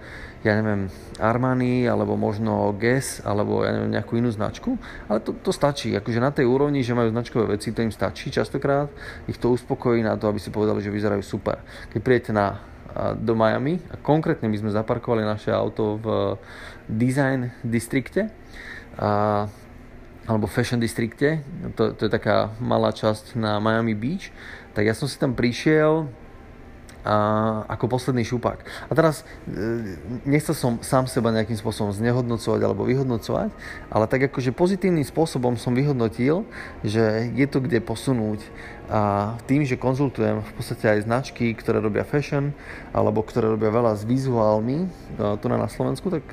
ja 0.44 0.60
neviem, 0.60 0.92
Armani, 1.16 1.88
alebo 1.88 2.20
možno 2.20 2.76
Guess, 2.76 3.24
alebo 3.24 3.64
ja 3.64 3.72
neviem, 3.72 3.96
nejakú 3.96 4.20
inú 4.20 4.28
značku, 4.28 4.76
ale 5.08 5.24
to, 5.24 5.32
to 5.40 5.56
stačí, 5.56 5.96
akože 5.96 6.20
na 6.20 6.28
tej 6.36 6.44
úrovni, 6.44 6.84
že 6.84 6.92
majú 6.92 7.08
značkové 7.08 7.56
veci, 7.56 7.72
to 7.72 7.80
im 7.80 7.88
stačí 7.88 8.28
častokrát, 8.28 8.92
ich 9.24 9.40
to 9.40 9.48
uspokojí 9.48 10.04
na 10.04 10.20
to, 10.20 10.28
aby 10.28 10.36
si 10.36 10.52
povedali, 10.52 10.84
že 10.84 10.92
vyzerajú 10.92 11.24
super. 11.24 11.64
Keď 11.96 12.00
príjete 12.04 12.30
na, 12.36 12.60
do 13.18 13.34
Miami, 13.34 13.82
a 13.90 13.98
konkrétne 13.98 14.46
my 14.46 14.56
sme 14.58 14.70
zaparkovali 14.70 15.26
naše 15.26 15.50
auto 15.50 15.98
v 15.98 16.06
Design 16.86 17.50
distrikte, 17.66 18.30
a, 18.98 19.44
alebo 20.24 20.48
Fashion 20.48 20.80
distrikte, 20.80 21.42
to, 21.76 21.92
to 21.92 22.08
je 22.08 22.12
taká 22.12 22.54
malá 22.62 22.94
časť 22.94 23.36
na 23.36 23.58
Miami 23.58 23.92
Beach, 23.92 24.32
tak 24.72 24.88
ja 24.88 24.94
som 24.96 25.10
si 25.10 25.18
tam 25.18 25.36
prišiel, 25.36 26.08
a, 27.04 27.16
ako 27.68 27.84
posledný 27.86 28.24
šupák. 28.24 28.64
A 28.88 28.92
teraz 28.96 29.28
e, 29.44 30.00
nechcel 30.24 30.56
som 30.56 30.80
sám 30.80 31.04
seba 31.04 31.28
nejakým 31.36 31.60
spôsobom 31.60 31.92
znehodnocovať 31.92 32.60
alebo 32.64 32.88
vyhodnocovať, 32.88 33.52
ale 33.92 34.04
tak 34.08 34.32
akože 34.32 34.56
pozitívnym 34.56 35.04
spôsobom 35.04 35.60
som 35.60 35.76
vyhodnotil, 35.76 36.48
že 36.80 37.28
je 37.36 37.46
to 37.46 37.60
kde 37.60 37.84
posunúť 37.84 38.40
a 38.84 39.32
tým, 39.48 39.64
že 39.64 39.80
konzultujem 39.80 40.44
v 40.44 40.52
podstate 40.60 40.84
aj 40.84 41.08
značky, 41.08 41.56
ktoré 41.56 41.80
robia 41.80 42.04
fashion 42.04 42.52
alebo 42.92 43.24
ktoré 43.24 43.48
robia 43.48 43.72
veľa 43.72 43.96
s 43.96 44.04
vizuálmi 44.04 44.84
tu 45.40 45.46
na 45.48 45.68
Slovensku, 45.72 46.12
tak 46.12 46.24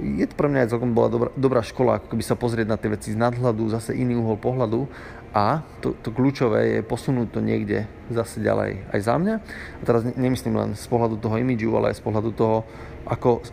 je 0.00 0.24
to 0.24 0.34
pre 0.34 0.48
mňa 0.48 0.66
aj 0.66 0.70
celkom 0.72 0.96
bola 0.96 1.08
dobrá, 1.12 1.30
dobrá 1.36 1.60
škola, 1.62 2.00
ako 2.00 2.16
keby 2.16 2.24
sa 2.24 2.34
pozrieť 2.34 2.66
na 2.66 2.80
tie 2.80 2.90
veci 2.90 3.12
z 3.12 3.20
nadhľadu, 3.20 3.70
zase 3.70 3.94
iný 3.94 4.18
uhol 4.18 4.40
pohľadu 4.40 4.88
a 5.36 5.62
to, 5.78 5.94
to 6.00 6.10
kľúčové 6.10 6.80
je 6.80 6.80
posunúť 6.84 7.28
to 7.32 7.40
niekde 7.44 7.86
zase 8.10 8.40
ďalej 8.40 8.82
aj 8.92 9.00
za 9.00 9.14
mňa. 9.16 9.34
A 9.80 9.82
teraz 9.84 10.02
nemyslím 10.04 10.58
len 10.58 10.70
z 10.76 10.86
pohľadu 10.88 11.20
toho 11.20 11.38
imidžu, 11.40 11.72
ale 11.76 11.92
aj 11.92 12.00
z 12.00 12.04
pohľadu 12.04 12.30
toho, 12.34 12.64
ako 13.06 13.44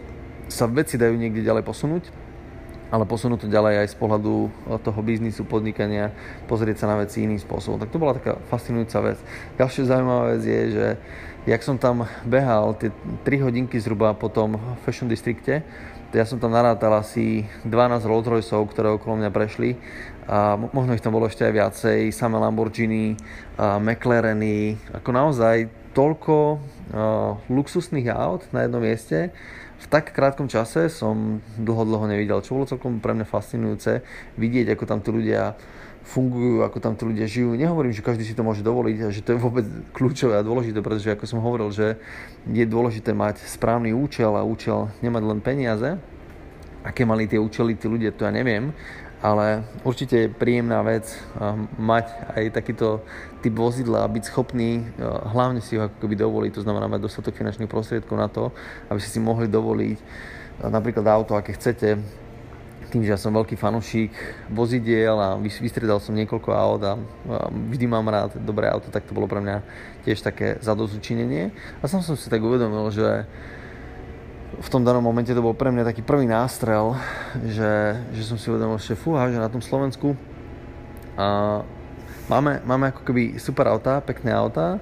sa 0.50 0.66
veci 0.66 0.98
dajú 0.98 1.14
niekde 1.16 1.46
ďalej 1.46 1.64
posunúť, 1.64 2.04
ale 2.90 3.06
posunúť 3.06 3.46
to 3.46 3.54
ďalej 3.54 3.86
aj 3.86 3.88
z 3.94 3.96
pohľadu 4.02 4.34
toho 4.82 5.00
biznisu, 5.06 5.46
podnikania, 5.46 6.14
pozrieť 6.50 6.86
sa 6.86 6.90
na 6.90 7.02
veci 7.02 7.26
iným 7.26 7.38
spôsobom. 7.38 7.78
Tak 7.78 7.94
to 7.94 8.02
bola 8.02 8.18
taká 8.18 8.42
fascinujúca 8.50 9.14
vec. 9.14 9.18
Ďalšia 9.62 9.90
zaujímavá 9.90 10.24
vec 10.34 10.42
je, 10.46 10.62
že 10.74 10.88
jak 11.46 11.62
som 11.62 11.78
tam 11.78 12.10
behal 12.26 12.74
tie 12.76 12.90
3 13.24 13.46
hodinky 13.46 13.78
zhruba 13.78 14.18
po 14.18 14.28
tom 14.28 14.58
Fashion 14.84 15.08
Districte, 15.08 15.64
ja 16.10 16.26
som 16.26 16.42
tam 16.42 16.50
narátal 16.50 16.90
asi 16.98 17.46
12 17.70 18.10
Rolls 18.10 18.26
Royceov, 18.26 18.74
ktoré 18.74 18.90
okolo 18.90 19.22
mňa 19.22 19.30
prešli 19.30 19.78
a 20.26 20.58
možno 20.58 20.98
ich 20.98 21.06
tam 21.06 21.14
bolo 21.14 21.30
ešte 21.30 21.46
aj 21.46 21.54
viacej, 21.54 22.00
samé 22.10 22.42
Lamborghini, 22.42 23.14
McLareny, 23.58 24.74
ako 24.90 25.10
naozaj 25.14 25.70
toľko 25.94 26.36
uh, 26.58 27.38
luxusných 27.50 28.10
aut 28.10 28.46
na 28.54 28.66
jednom 28.66 28.82
mieste 28.82 29.30
tak 29.90 30.14
krátkom 30.14 30.46
čase 30.46 30.88
som 30.88 31.42
dlho, 31.58 31.84
dlho 31.84 32.06
nevidel, 32.06 32.46
čo 32.46 32.56
bolo 32.56 32.70
celkom 32.70 33.02
pre 33.02 33.18
mňa 33.18 33.26
fascinujúce 33.26 34.06
vidieť, 34.38 34.78
ako 34.78 34.84
tam 34.86 35.02
tí 35.02 35.10
ľudia 35.10 35.58
fungujú, 36.06 36.66
ako 36.66 36.78
tam 36.82 36.94
tí 36.98 37.04
ľudia 37.06 37.26
žijú. 37.30 37.54
Nehovorím, 37.54 37.94
že 37.94 38.06
každý 38.06 38.26
si 38.26 38.38
to 38.38 38.46
môže 38.46 38.66
dovoliť 38.66 38.98
a 39.06 39.08
že 39.14 39.22
to 39.26 39.36
je 39.36 39.42
vôbec 39.42 39.66
kľúčové 39.94 40.38
a 40.38 40.46
dôležité, 40.46 40.82
pretože 40.82 41.14
ako 41.14 41.26
som 41.26 41.42
hovoril, 41.42 41.70
že 41.70 41.98
je 42.50 42.66
dôležité 42.66 43.14
mať 43.14 43.42
správny 43.46 43.94
účel 43.94 44.34
a 44.34 44.46
účel 44.46 44.90
nemať 45.06 45.24
len 45.26 45.40
peniaze. 45.42 45.90
Aké 46.82 47.04
mali 47.04 47.28
tie 47.28 47.38
účely 47.38 47.76
tí 47.76 47.92
ľudia, 47.92 48.16
to 48.16 48.24
ja 48.24 48.32
neviem, 48.32 48.72
ale 49.20 49.68
určite 49.84 50.16
je 50.16 50.32
príjemná 50.32 50.80
vec 50.84 51.12
mať 51.76 52.08
aj 52.40 52.44
takýto 52.56 53.04
typ 53.44 53.54
vozidla 53.56 54.08
a 54.08 54.12
byť 54.12 54.24
schopný 54.32 54.88
hlavne 55.36 55.60
si 55.60 55.76
ho 55.76 55.88
ako 55.88 56.08
dovoliť, 56.08 56.52
to 56.56 56.64
znamená 56.64 56.88
mať 56.88 57.04
dostatok 57.04 57.36
finančných 57.36 57.72
prostriedkov 57.72 58.16
na 58.16 58.32
to, 58.32 58.56
aby 58.88 59.00
ste 59.00 59.16
si 59.16 59.20
mohli 59.20 59.52
dovoliť 59.52 59.98
napríklad 60.60 61.08
auto, 61.08 61.36
aké 61.36 61.56
chcete, 61.56 62.00
tým, 62.90 63.06
že 63.06 63.14
ja 63.14 63.22
som 63.22 63.30
veľký 63.30 63.54
fanúšik 63.54 64.10
vozidiel 64.50 65.14
a 65.14 65.38
vystredal 65.38 66.02
som 66.02 66.18
niekoľko 66.18 66.50
aut 66.50 66.82
a 66.82 66.98
vždy 67.70 67.86
mám 67.86 68.10
rád 68.10 68.42
dobré 68.42 68.66
auto, 68.66 68.90
tak 68.90 69.06
to 69.06 69.14
bolo 69.14 69.30
pre 69.30 69.38
mňa 69.46 69.62
tiež 70.10 70.26
také 70.26 70.58
zadozučinenie. 70.58 71.54
A 71.80 71.86
som 71.86 72.02
som 72.02 72.18
si 72.18 72.26
tak 72.34 72.42
uvedomil, 72.42 72.90
že 72.90 73.30
v 74.60 74.68
tom 74.68 74.84
danom 74.84 75.00
momente 75.00 75.32
to 75.32 75.40
bol 75.40 75.56
pre 75.56 75.72
mňa 75.72 75.88
taký 75.88 76.04
prvý 76.04 76.28
nástrel, 76.28 76.92
že, 77.48 77.96
že 78.12 78.24
som 78.28 78.36
si 78.36 78.52
uvedomil, 78.52 78.76
že 78.76 79.00
fúha, 79.00 79.32
že 79.32 79.40
na 79.40 79.48
tom 79.48 79.64
Slovensku 79.64 80.20
a 81.16 81.60
máme, 82.28 82.60
máme 82.68 82.92
ako 82.92 83.08
keby 83.08 83.40
super 83.40 83.72
autá, 83.72 84.04
pekné 84.04 84.36
autá, 84.36 84.80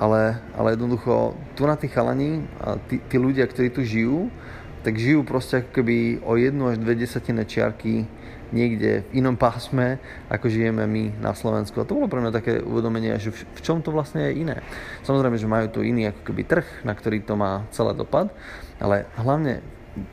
ale, 0.00 0.40
ale 0.56 0.76
jednoducho 0.76 1.36
tu 1.52 1.68
na 1.68 1.76
tých 1.76 1.92
chalani 1.92 2.44
a 2.60 2.80
tí, 2.88 3.00
tí 3.04 3.16
ľudia, 3.20 3.44
ktorí 3.44 3.68
tu 3.68 3.84
žijú, 3.84 4.32
tak 4.80 4.96
žijú 4.96 5.20
proste 5.28 5.60
ako 5.60 5.70
keby 5.76 6.24
o 6.24 6.36
jednu 6.40 6.72
až 6.72 6.80
dve 6.80 6.96
desatinné 6.96 7.44
čiarky 7.44 8.08
niekde 8.48 9.04
v 9.12 9.20
inom 9.20 9.36
pásme, 9.36 10.00
ako 10.32 10.48
žijeme 10.48 10.88
my 10.88 11.20
na 11.20 11.36
Slovensku. 11.36 11.76
A 11.80 11.84
to 11.84 12.00
bolo 12.00 12.08
pre 12.08 12.24
mňa 12.24 12.32
také 12.32 12.64
uvedomenie, 12.64 13.12
že 13.20 13.28
v 13.32 13.60
čom 13.60 13.84
to 13.84 13.92
vlastne 13.92 14.24
je 14.24 14.40
iné. 14.40 14.64
Samozrejme, 15.04 15.36
že 15.36 15.50
majú 15.50 15.66
tu 15.68 15.80
iný 15.84 16.08
ako 16.08 16.32
keby 16.32 16.42
trh, 16.48 16.66
na 16.80 16.96
ktorý 16.96 17.20
to 17.20 17.36
má 17.36 17.68
celé 17.76 17.92
dopad, 17.92 18.32
ale 18.78 19.06
hlavne 19.18 19.60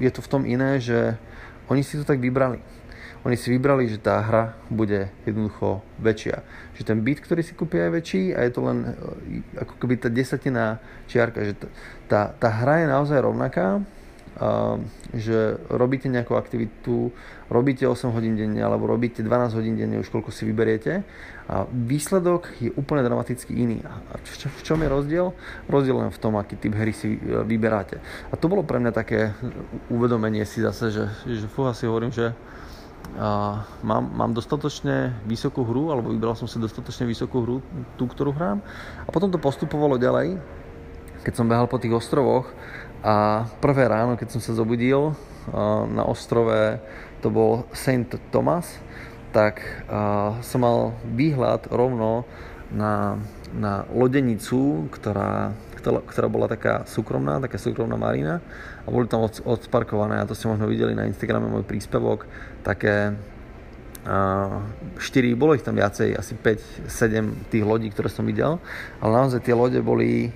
je 0.02 0.10
to 0.10 0.22
v 0.22 0.32
tom 0.32 0.44
iné, 0.46 0.82
že 0.82 1.18
oni 1.70 1.82
si 1.86 1.98
to 1.98 2.06
tak 2.06 2.22
vybrali. 2.22 2.62
Oni 3.26 3.34
si 3.34 3.50
vybrali, 3.50 3.90
že 3.90 3.98
tá 3.98 4.22
hra 4.22 4.54
bude 4.70 5.10
jednoducho 5.26 5.82
väčšia. 5.98 6.46
Že 6.78 6.82
ten 6.86 7.00
byt, 7.02 7.26
ktorý 7.26 7.42
si 7.42 7.58
kúpia, 7.58 7.90
je 7.90 7.96
väčší 7.98 8.24
a 8.38 8.46
je 8.46 8.52
to 8.54 8.62
len 8.62 8.78
e, 8.86 8.94
ako 9.66 9.82
keby 9.82 9.98
tá 9.98 10.14
desatina 10.14 10.78
čiarka. 11.10 11.42
Že 11.42 11.54
tá, 12.06 12.38
tá 12.38 12.50
hra 12.54 12.86
je 12.86 12.88
naozaj 12.94 13.26
rovnaká, 13.26 13.82
že 15.16 15.56
robíte 15.72 16.12
nejakú 16.12 16.36
aktivitu, 16.36 17.16
robíte 17.48 17.88
8 17.88 18.12
hodín 18.12 18.36
denne 18.36 18.60
alebo 18.60 18.84
robíte 18.84 19.24
12 19.24 19.56
hodín 19.56 19.80
denne, 19.80 20.04
už 20.04 20.12
koľko 20.12 20.28
si 20.36 20.44
vyberiete 20.44 21.08
a 21.48 21.64
výsledok 21.72 22.52
je 22.60 22.74
úplne 22.76 23.00
dramaticky 23.06 23.56
iný. 23.56 23.80
A 23.86 24.20
v 24.20 24.62
čom 24.66 24.82
je 24.84 24.90
rozdiel? 24.92 25.32
Rozdiel 25.72 26.04
len 26.04 26.12
v 26.12 26.20
tom, 26.20 26.36
aký 26.36 26.60
typ 26.60 26.76
hry 26.76 26.92
si 26.92 27.16
e, 27.16 27.48
vyberáte. 27.48 28.04
A 28.28 28.36
to 28.36 28.52
bolo 28.52 28.66
pre 28.66 28.82
mňa 28.82 28.92
také 28.92 29.32
uvedomenie 29.88 30.44
si 30.44 30.60
zase, 30.60 30.92
že, 30.92 31.06
že 31.24 31.48
fúha 31.48 31.72
si 31.72 31.88
hovorím, 31.88 32.12
že 32.12 32.36
a 33.16 33.64
mám, 33.80 34.12
mám 34.12 34.36
dostatočne 34.36 35.16
vysokú 35.24 35.64
hru, 35.64 35.94
alebo 35.94 36.12
vybral 36.12 36.36
som 36.36 36.52
si 36.52 36.60
dostatočne 36.60 37.08
vysokú 37.08 37.48
hru, 37.48 37.58
tú, 37.96 38.12
ktorú 38.12 38.36
hrám. 38.36 38.60
A 39.06 39.10
potom 39.14 39.32
to 39.32 39.40
postupovalo 39.40 39.96
ďalej, 39.96 40.36
keď 41.24 41.34
som 41.34 41.48
behal 41.48 41.70
po 41.72 41.80
tých 41.80 41.96
ostrovoch 41.96 42.50
a 43.04 43.46
prvé 43.60 43.88
ráno, 43.88 44.16
keď 44.16 44.38
som 44.38 44.42
sa 44.42 44.56
zobudil 44.56 45.16
na 45.92 46.04
ostrove, 46.08 46.80
to 47.20 47.28
bol 47.30 47.66
St. 47.74 48.18
Thomas, 48.34 48.80
tak 49.30 49.62
som 50.42 50.60
mal 50.64 50.96
výhľad 51.04 51.68
rovno 51.70 52.26
na, 52.74 53.20
na 53.54 53.86
lodenicu, 53.94 54.90
ktorá, 54.90 55.54
ktorá, 55.84 56.28
bola 56.32 56.50
taká 56.50 56.88
súkromná, 56.90 57.38
taká 57.38 57.62
súkromná 57.62 58.00
marina 58.00 58.42
a 58.86 58.88
boli 58.90 59.06
tam 59.06 59.22
od, 59.22 59.38
odsparkované 59.46 60.18
a 60.18 60.28
to 60.28 60.34
ste 60.34 60.50
možno 60.50 60.66
videli 60.66 60.98
na 60.98 61.06
Instagrame 61.06 61.46
môj 61.46 61.68
príspevok, 61.68 62.26
také 62.66 63.14
4, 64.06 65.02
bolo 65.34 65.58
ich 65.58 65.66
tam 65.66 65.82
viacej, 65.82 66.14
asi 66.14 66.38
5-7 66.38 67.50
tých 67.50 67.66
lodí, 67.66 67.90
ktoré 67.90 68.06
som 68.06 68.22
videl, 68.22 68.62
ale 69.02 69.12
naozaj 69.18 69.42
tie 69.42 69.58
lode 69.58 69.82
boli 69.82 70.30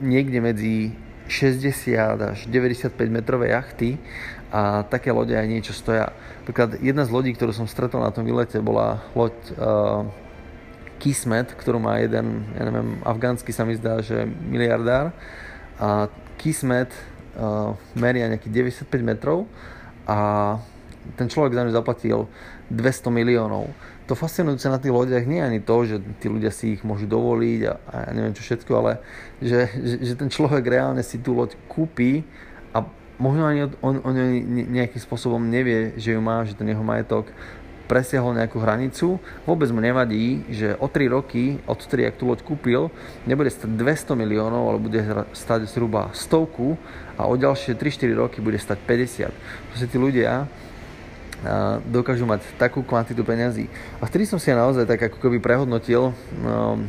niekde 0.00 0.38
medzi 0.40 0.96
60 1.28 2.16
až 2.22 2.38
95 2.46 2.94
metrové 3.10 3.50
jachty 3.50 3.98
a 4.54 4.86
také 4.86 5.10
lode 5.10 5.34
aj 5.34 5.46
niečo 5.46 5.74
stoja. 5.74 6.14
Napríklad 6.46 6.78
jedna 6.78 7.02
z 7.02 7.10
lodí, 7.10 7.34
ktorú 7.34 7.50
som 7.50 7.66
stretol 7.66 8.06
na 8.06 8.14
tom 8.14 8.22
výlete, 8.22 8.62
bola 8.62 9.02
loď 9.18 9.34
uh, 9.58 10.06
Kismet, 10.96 11.52
ktorú 11.52 11.76
má 11.82 12.00
jeden, 12.00 12.46
ja 12.56 12.62
neviem, 12.64 13.02
afgánsky 13.04 13.52
sa 13.52 13.66
mi 13.68 13.76
zdá, 13.76 14.00
že 14.00 14.24
miliardár 14.24 15.12
a 15.76 16.08
Kismet 16.38 16.88
uh, 17.36 17.74
meria 17.98 18.30
nejakých 18.30 18.86
95 18.86 19.02
metrov 19.02 19.50
a 20.06 20.56
ten 21.18 21.26
človek 21.26 21.54
za 21.54 21.62
ňu 21.66 21.72
zaplatil 21.74 22.18
200 22.70 23.10
miliónov. 23.10 23.70
To 24.06 24.14
fascinujúce 24.14 24.70
na 24.70 24.78
tých 24.78 24.94
lodiach 24.94 25.26
nie 25.26 25.42
je 25.42 25.48
ani 25.50 25.60
to, 25.60 25.76
že 25.82 25.96
tí 26.22 26.30
ľudia 26.30 26.54
si 26.54 26.78
ich 26.78 26.82
môžu 26.86 27.10
dovoliť 27.10 27.60
a, 27.66 27.74
a 27.90 27.94
ja 28.06 28.10
neviem 28.14 28.38
čo 28.38 28.46
všetko, 28.46 28.72
ale 28.78 29.02
že, 29.42 29.66
že, 29.82 29.94
že 29.98 30.14
ten 30.14 30.30
človek 30.30 30.62
reálne 30.62 31.02
si 31.02 31.18
tú 31.18 31.34
loď 31.34 31.58
kúpi 31.66 32.22
a 32.70 32.86
možno 33.18 33.50
ani 33.50 33.66
on, 33.66 33.72
on, 33.82 33.94
on 34.06 34.14
nejakým 34.70 35.02
spôsobom 35.02 35.42
nevie, 35.42 35.98
že 35.98 36.14
ju 36.14 36.20
má, 36.22 36.46
že 36.46 36.54
ten 36.54 36.70
jeho 36.70 36.86
majetok 36.86 37.34
presiahol 37.86 38.34
nejakú 38.34 38.58
hranicu, 38.58 39.22
vôbec 39.46 39.70
mu 39.70 39.78
nevadí, 39.78 40.42
že 40.50 40.74
o 40.82 40.90
3 40.90 41.06
roky, 41.06 41.62
od 41.70 41.78
3, 41.78 42.10
ak 42.10 42.18
tú 42.18 42.26
loď 42.26 42.42
kúpil, 42.42 42.90
nebude 43.24 43.48
stať 43.48 43.78
200 43.78 44.18
miliónov, 44.18 44.74
ale 44.74 44.78
bude 44.82 45.00
stať 45.32 45.70
zhruba 45.70 46.10
stovku 46.12 46.74
a 47.14 47.30
o 47.30 47.34
ďalšie 47.38 47.78
3-4 47.78 48.10
roky 48.18 48.38
bude 48.42 48.58
stať 48.58 48.82
50. 48.82 49.30
Proste 49.70 49.86
tí 49.86 49.96
ľudia 49.96 50.50
dokážu 51.92 52.24
mať 52.24 52.42
takú 52.56 52.80
kvantitu 52.80 53.20
peňazí. 53.22 53.68
A 54.00 54.08
vtedy 54.08 54.24
som 54.24 54.40
si 54.40 54.48
ja 54.48 54.56
naozaj 54.56 54.88
tak 54.88 55.12
ako 55.12 55.20
keby 55.20 55.38
prehodnotil, 55.38 56.16
no, 56.40 56.80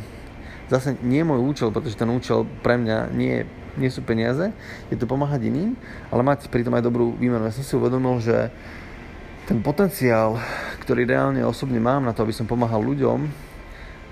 zase 0.72 0.96
nie 1.04 1.24
môj 1.24 1.40
účel, 1.40 1.68
pretože 1.72 1.96
ten 1.96 2.08
účel 2.08 2.48
pre 2.64 2.80
mňa 2.80 3.12
nie, 3.12 3.44
nie 3.76 3.90
sú 3.92 4.04
peniaze, 4.04 4.52
je 4.88 4.96
to 4.96 5.08
pomáhať 5.08 5.48
iným, 5.48 5.76
ale 6.08 6.24
mať 6.24 6.48
pritom 6.48 6.74
aj 6.76 6.84
dobrú 6.84 7.12
výmenu. 7.16 7.44
Ja 7.44 7.54
som 7.54 7.64
si 7.64 7.76
uvedomil, 7.76 8.20
že 8.24 8.52
ten 9.48 9.64
potenciál, 9.64 10.36
ktorý 10.84 11.08
reálne 11.08 11.40
osobne 11.40 11.80
mám 11.80 12.04
na 12.04 12.12
to, 12.12 12.20
aby 12.24 12.36
som 12.36 12.44
pomáhal 12.44 12.84
ľuďom, 12.84 13.48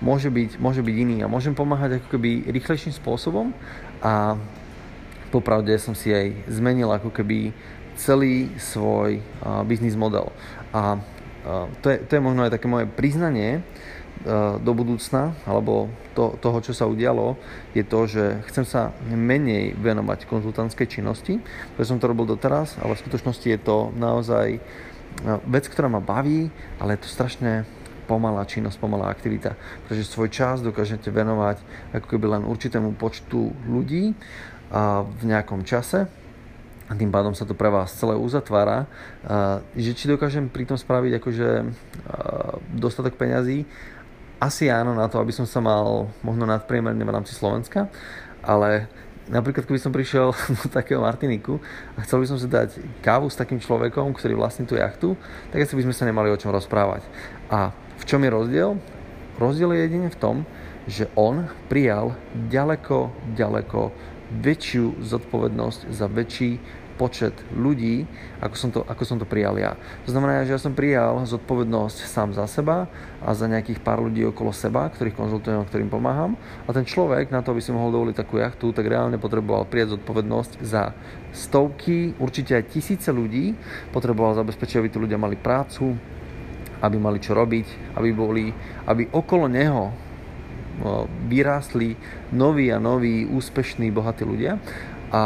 môže 0.01 0.29
byť, 0.29 0.61
môže 0.61 0.81
byť 0.85 0.97
iný 0.97 1.17
a 1.25 1.33
môžem 1.33 1.57
pomáhať 1.57 2.01
ako 2.01 2.17
keby 2.17 2.49
rýchlejším 2.53 2.93
spôsobom 2.93 3.53
a 4.05 4.37
popravde 5.33 5.73
som 5.77 5.97
si 5.97 6.13
aj 6.13 6.49
zmenil 6.49 6.89
ako 6.93 7.13
keby 7.13 7.53
celý 7.97 8.53
svoj 8.61 9.25
biznis 9.65 9.97
model. 9.97 10.33
A 10.73 11.01
to, 11.81 11.87
je, 11.91 11.99
to 12.05 12.13
je 12.17 12.23
možno 12.23 12.45
aj 12.45 12.53
také 12.53 12.69
moje 12.69 12.87
priznanie 12.91 13.65
do 14.61 14.73
budúcna, 14.73 15.37
alebo 15.45 15.93
to, 16.17 16.35
toho, 16.41 16.59
čo 16.65 16.73
sa 16.73 16.89
udialo, 16.89 17.37
je 17.77 17.85
to, 17.85 18.01
že 18.09 18.25
chcem 18.51 18.65
sa 18.65 18.91
menej 19.07 19.77
venovať 19.77 20.27
konzultantskej 20.27 20.89
činnosti, 20.89 21.39
pretože 21.77 21.93
som 21.95 22.01
to 22.01 22.11
robil 22.11 22.27
doteraz, 22.27 22.81
ale 22.81 22.97
v 22.97 23.03
skutočnosti 23.07 23.47
je 23.47 23.61
to 23.61 23.93
naozaj 23.95 24.59
vec, 25.47 25.65
ktorá 25.69 25.87
ma 25.93 26.03
baví, 26.03 26.49
ale 26.81 26.97
je 26.97 27.07
to 27.07 27.13
strašne 27.13 27.69
pomalá 28.11 28.43
činnosť, 28.49 28.79
pomalá 28.83 29.11
aktivita, 29.13 29.55
pretože 29.87 30.11
svoj 30.11 30.33
čas 30.33 30.65
dokážete 30.65 31.13
venovať 31.13 31.63
ako 31.95 32.07
keby 32.07 32.39
len 32.39 32.43
určitému 32.49 32.99
počtu 32.99 33.53
ľudí 33.69 34.17
a 34.75 35.07
v 35.07 35.23
nejakom 35.27 35.63
čase 35.63 36.11
a 36.87 36.95
tým 36.95 37.11
pádom 37.11 37.35
sa 37.35 37.43
to 37.43 37.59
pre 37.59 37.67
vás 37.67 37.91
celé 37.99 38.15
uzatvára, 38.15 38.87
že 39.75 39.91
či 39.91 40.07
dokážem 40.07 40.47
pri 40.47 40.71
tom 40.71 40.79
spraviť 40.79 41.19
akože 41.19 41.49
dostatok 42.79 43.19
peňazí, 43.19 43.67
asi 44.37 44.69
áno 44.69 44.93
na 44.93 45.09
to, 45.09 45.17
aby 45.17 45.33
som 45.33 45.49
sa 45.49 45.65
mal 45.65 46.13
možno 46.21 46.45
nadpriemerne 46.45 47.01
v 47.01 47.15
rámci 47.15 47.33
Slovenska, 47.33 47.89
ale 48.45 48.87
napríklad 49.27 49.65
keby 49.67 49.81
som 49.81 49.91
prišiel 49.91 50.31
do 50.63 50.67
takého 50.69 51.03
Martiniku 51.03 51.59
a 51.97 52.05
chcel 52.05 52.23
by 52.23 52.27
som 52.29 52.39
si 52.39 52.47
dať 52.47 52.79
kávu 53.03 53.33
s 53.33 53.39
takým 53.39 53.59
človekom, 53.59 54.13
ktorý 54.15 54.37
vlastní 54.37 54.69
tú 54.69 54.77
jachtu, 54.77 55.17
tak 55.51 55.65
asi 55.65 55.75
by 55.75 55.89
sme 55.89 55.95
sa 55.97 56.05
nemali 56.07 56.29
o 56.31 56.39
čom 56.39 56.53
rozprávať. 56.53 57.03
A 57.49 57.73
v 57.97 58.05
čom 58.05 58.21
je 58.23 58.31
rozdiel? 58.31 58.71
Rozdiel 59.41 59.73
je 59.73 59.81
jedine 59.89 60.09
v 60.13 60.21
tom, 60.21 60.37
že 60.87 61.11
on 61.19 61.51
prijal 61.67 62.15
ďaleko, 62.53 63.11
ďaleko 63.35 63.91
väčšiu 64.31 65.03
zodpovednosť 65.03 65.81
za 65.91 66.07
väčší 66.11 66.59
počet 66.97 67.37
ľudí, 67.53 68.09
ako 68.41 68.57
som, 68.57 68.71
to, 68.73 68.81
ako 68.89 69.05
som 69.05 69.21
to 69.21 69.29
prijal 69.29 69.61
ja. 69.61 69.77
To 70.09 70.11
znamená, 70.11 70.49
že 70.49 70.57
ja 70.57 70.61
som 70.61 70.73
prijal 70.73 71.21
zodpovednosť 71.29 72.09
sám 72.09 72.33
za 72.33 72.49
seba 72.49 72.89
a 73.21 73.31
za 73.37 73.45
nejakých 73.47 73.85
pár 73.85 74.01
ľudí 74.01 74.25
okolo 74.25 74.51
seba, 74.51 74.89
ktorých 74.89 75.15
konzultujem 75.15 75.61
a 75.61 75.69
ktorým 75.69 75.93
pomáham. 75.93 76.35
A 76.65 76.73
ten 76.73 76.89
človek, 76.89 77.29
na 77.29 77.45
to, 77.45 77.53
aby 77.53 77.61
si 77.61 77.71
mohol 77.71 77.93
dovoliť 77.93 78.17
takú 78.17 78.41
jachtu, 78.41 78.73
tak 78.73 78.89
reálne 78.89 79.21
potreboval 79.21 79.69
prijať 79.69 80.01
zodpovednosť 80.01 80.53
za 80.65 80.97
stovky, 81.37 82.17
určite 82.17 82.57
aj 82.57 82.73
tisíce 82.73 83.13
ľudí. 83.13 83.53
Potreboval 83.93 84.33
zabezpečiť, 84.41 84.81
aby 84.81 84.89
tí 84.89 84.97
ľudia 84.97 85.21
mali 85.21 85.37
prácu, 85.37 85.93
aby 86.81 86.97
mali 86.97 87.21
čo 87.21 87.37
robiť, 87.37 87.97
aby 88.01 88.09
boli, 88.17 88.49
aby 88.89 89.13
okolo 89.13 89.53
neho 89.53 90.06
vyrástli 91.29 91.97
noví 92.33 92.69
a 92.73 92.79
noví, 92.79 93.25
úspešní, 93.25 93.89
bohatí 93.91 94.25
ľudia 94.29 94.61
a 95.15 95.23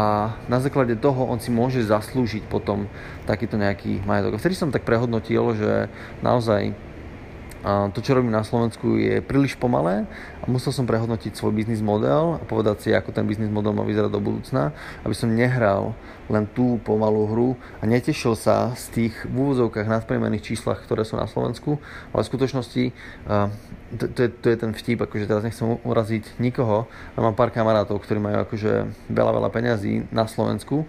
na 0.47 0.59
základe 0.61 0.95
toho 1.01 1.25
on 1.25 1.41
si 1.41 1.49
môže 1.49 1.81
zaslúžiť 1.83 2.47
potom 2.47 2.87
takýto 3.25 3.57
nejaký 3.57 4.05
majetok. 4.05 4.37
Vtedy 4.37 4.55
som 4.55 4.69
tak 4.69 4.85
prehodnotil, 4.85 5.43
že 5.57 5.89
naozaj 6.21 6.77
to, 7.93 8.01
čo 8.01 8.17
robím 8.17 8.33
na 8.33 8.41
Slovensku, 8.41 8.97
je 8.97 9.21
príliš 9.21 9.53
pomalé 9.53 10.09
a 10.41 10.45
musel 10.49 10.73
som 10.73 10.89
prehodnotiť 10.89 11.37
svoj 11.37 11.53
biznis 11.53 11.85
model 11.85 12.41
a 12.41 12.43
povedať 12.49 12.77
si, 12.81 12.89
ako 12.89 13.13
ten 13.13 13.29
biznis 13.29 13.53
model 13.53 13.77
má 13.77 13.85
vyzerať 13.85 14.09
do 14.09 14.21
budúcna, 14.21 14.73
aby 15.05 15.13
som 15.13 15.29
nehral 15.29 15.93
len 16.33 16.49
tú 16.49 16.81
pomalú 16.89 17.29
hru 17.29 17.49
a 17.81 17.85
netešil 17.85 18.33
sa 18.33 18.73
z 18.81 18.85
tých 18.97 19.15
v 19.29 19.35
úvozovkách 19.37 19.93
nadpriemerných 19.93 20.55
číslach, 20.55 20.81
ktoré 20.89 21.05
sú 21.05 21.21
na 21.21 21.29
Slovensku, 21.29 21.77
ale 22.17 22.25
v 22.25 22.31
skutočnosti 22.33 22.85
to, 23.99 24.07
to, 24.07 24.21
je, 24.23 24.31
to 24.31 24.47
je 24.55 24.57
ten 24.57 24.71
vtip, 24.71 25.03
akože 25.03 25.27
teraz 25.27 25.43
nechcem 25.43 25.67
uraziť 25.83 26.39
nikoho, 26.39 26.87
ale 27.15 27.21
mám 27.27 27.35
pár 27.35 27.51
kamarátov, 27.51 27.99
ktorí 27.99 28.23
majú 28.23 28.47
akože 28.47 28.87
veľa, 29.11 29.33
veľa 29.35 29.51
peňazí 29.51 30.07
na 30.15 30.31
Slovensku 30.31 30.87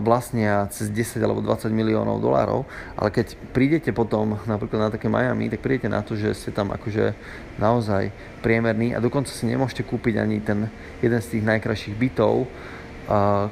vlastnia 0.00 0.66
cez 0.72 0.88
10 0.88 1.20
alebo 1.20 1.44
20 1.44 1.68
miliónov 1.70 2.18
dolárov, 2.18 2.64
ale 2.96 3.08
keď 3.12 3.36
prídete 3.52 3.90
potom 3.92 4.40
napríklad 4.48 4.88
na 4.88 4.90
také 4.90 5.12
Miami, 5.12 5.52
tak 5.52 5.60
prídete 5.60 5.88
na 5.92 6.00
to, 6.00 6.16
že 6.16 6.32
ste 6.32 6.50
tam 6.50 6.72
akože 6.72 7.12
naozaj 7.60 8.08
priemerný 8.40 8.96
a 8.96 9.04
dokonca 9.04 9.30
si 9.30 9.44
nemôžete 9.44 9.84
kúpiť 9.84 10.14
ani 10.20 10.40
ten 10.40 10.68
jeden 11.04 11.20
z 11.20 11.38
tých 11.38 11.44
najkrajších 11.44 11.96
bytov, 11.96 12.48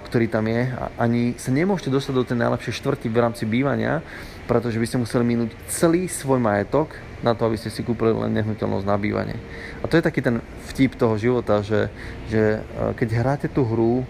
ktorý 0.09 0.27
tam 0.33 0.49
je. 0.49 0.73
Ani 0.97 1.37
sa 1.37 1.53
nemôžete 1.53 1.93
dostať 1.93 2.15
do 2.17 2.25
tej 2.25 2.41
najlepšej 2.41 2.81
štvrti 2.81 3.09
v 3.13 3.21
rámci 3.21 3.45
bývania, 3.45 4.01
pretože 4.49 4.81
by 4.81 4.87
ste 4.89 5.01
museli 5.01 5.25
minúť 5.25 5.53
celý 5.69 6.09
svoj 6.09 6.41
majetok 6.41 6.97
na 7.23 7.37
to, 7.37 7.47
aby 7.47 7.57
ste 7.61 7.71
si 7.71 7.87
kúpili 7.87 8.11
len 8.11 8.35
nehnuteľnosť 8.35 8.87
na 8.89 8.97
bývanie. 8.99 9.39
A 9.81 9.87
to 9.87 9.95
je 9.95 10.03
taký 10.03 10.25
ten 10.25 10.43
vtip 10.73 10.99
toho 10.99 11.15
života, 11.15 11.63
že, 11.63 11.93
že 12.27 12.59
e, 12.59 12.93
keď 12.99 13.09
hráte 13.15 13.47
tú 13.47 13.63
hru 13.63 14.03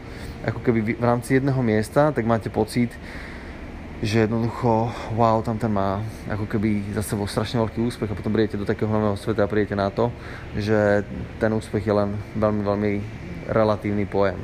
ako 0.43 0.59
keby 0.65 0.97
v 0.99 1.05
rámci 1.05 1.39
jedného 1.39 1.61
miesta, 1.63 2.11
tak 2.11 2.27
máte 2.27 2.51
pocit, 2.51 2.91
že 4.03 4.27
jednoducho, 4.27 4.91
wow, 5.15 5.39
tam 5.47 5.55
ten 5.63 5.71
má 5.71 6.03
ako 6.27 6.51
keby 6.51 6.91
za 6.91 7.07
sebou 7.07 7.31
strašne 7.31 7.63
veľký 7.63 7.79
úspech 7.79 8.11
a 8.11 8.19
potom 8.19 8.35
prídete 8.35 8.59
do 8.59 8.67
takého 8.67 8.91
nového 8.91 9.15
sveta 9.15 9.47
a 9.47 9.51
prídete 9.51 9.79
na 9.79 9.95
to, 9.95 10.11
že 10.59 11.07
ten 11.39 11.55
úspech 11.55 11.87
je 11.87 11.95
len 11.95 12.19
veľmi, 12.35 12.63
veľmi 12.67 12.93
relatívny 13.47 14.03
pojem. 14.11 14.43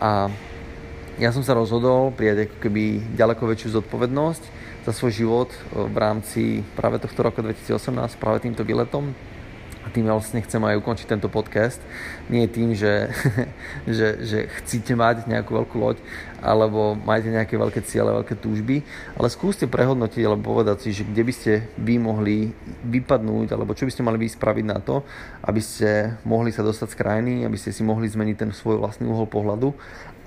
A 0.00 0.32
ja 1.20 1.28
som 1.36 1.44
sa 1.44 1.52
rozhodol 1.52 2.16
prijať 2.16 2.48
ako 2.48 2.56
keby 2.64 2.84
ďaleko 3.12 3.44
väčšiu 3.44 3.76
zodpovednosť 3.76 4.42
za 4.88 4.92
svoj 4.96 5.12
život 5.12 5.50
v 5.76 5.96
rámci 6.00 6.64
práve 6.72 6.96
tohto 6.96 7.20
roku 7.20 7.44
2018, 7.44 8.16
práve 8.16 8.40
týmto 8.40 8.64
výletom. 8.64 9.12
A 9.84 9.88
tým 9.92 10.08
vlastne 10.08 10.40
chcem 10.40 10.60
aj 10.60 10.80
ukončiť 10.80 11.08
tento 11.08 11.28
podcast. 11.28 11.80
Nie 12.32 12.48
tým, 12.48 12.72
že, 12.72 13.12
že, 13.88 14.24
že 14.24 14.38
chcete 14.60 14.96
mať 14.96 15.28
nejakú 15.28 15.52
veľkú 15.56 15.76
loď, 15.76 16.00
alebo 16.40 16.96
máte 16.96 17.28
nejaké 17.28 17.56
veľké 17.56 17.80
ciele, 17.84 18.10
veľké 18.10 18.40
túžby, 18.40 18.82
ale 19.16 19.28
skúste 19.28 19.68
prehodnotiť 19.68 20.22
alebo 20.24 20.56
povedať 20.56 20.88
si, 20.88 20.96
že 20.96 21.06
kde 21.06 21.22
by 21.22 21.32
ste 21.32 21.52
vy 21.76 22.00
mohli 22.00 22.50
vypadnúť, 22.84 23.54
alebo 23.54 23.76
čo 23.76 23.84
by 23.86 23.92
ste 23.92 24.04
mali 24.04 24.18
vy 24.20 24.28
spraviť 24.28 24.64
na 24.66 24.78
to, 24.80 25.04
aby 25.44 25.60
ste 25.60 26.16
mohli 26.24 26.50
sa 26.50 26.64
dostať 26.64 26.88
z 26.92 26.98
krajiny, 26.98 27.32
aby 27.44 27.56
ste 27.60 27.72
si 27.72 27.84
mohli 27.84 28.08
zmeniť 28.08 28.36
ten 28.36 28.50
svoj 28.50 28.80
vlastný 28.80 29.08
uhol 29.08 29.28
pohľadu 29.28 29.72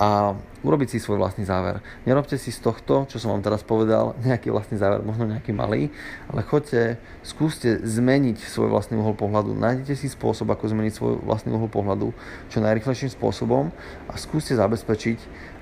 a 0.02 0.34
urobiť 0.65 0.95
si 0.95 0.97
svoj 0.97 1.21
vlastný 1.21 1.45
záver. 1.45 1.84
Nerobte 2.08 2.39
si 2.39 2.49
z 2.49 2.60
tohto, 2.63 3.06
čo 3.06 3.21
som 3.21 3.36
vám 3.36 3.45
teraz 3.45 3.62
povedal, 3.62 4.17
nejaký 4.28 4.49
vlastný 4.49 4.82
záver, 4.82 5.06
možno 5.06 5.30
nejaký 5.30 5.53
malý, 5.53 5.93
ale 6.32 6.41
choďte, 6.41 6.97
skúste 7.22 7.78
zmeniť 7.84 8.41
svoj 8.41 8.74
vlastný 8.74 8.97
uhol 8.97 9.14
pohľadu, 9.14 9.53
nájdete 9.53 9.93
si 9.93 10.07
spôsob, 10.09 10.49
ako 10.49 10.72
zmeniť 10.72 10.93
svoj 10.93 11.14
vlastný 11.22 11.53
uhol 11.53 11.70
pohľadu 11.70 12.09
čo 12.49 12.59
najrychlejším 12.64 13.14
spôsobom 13.14 13.70
a 14.09 14.14
skúste 14.18 14.57
zabezpečiť, 14.57 15.20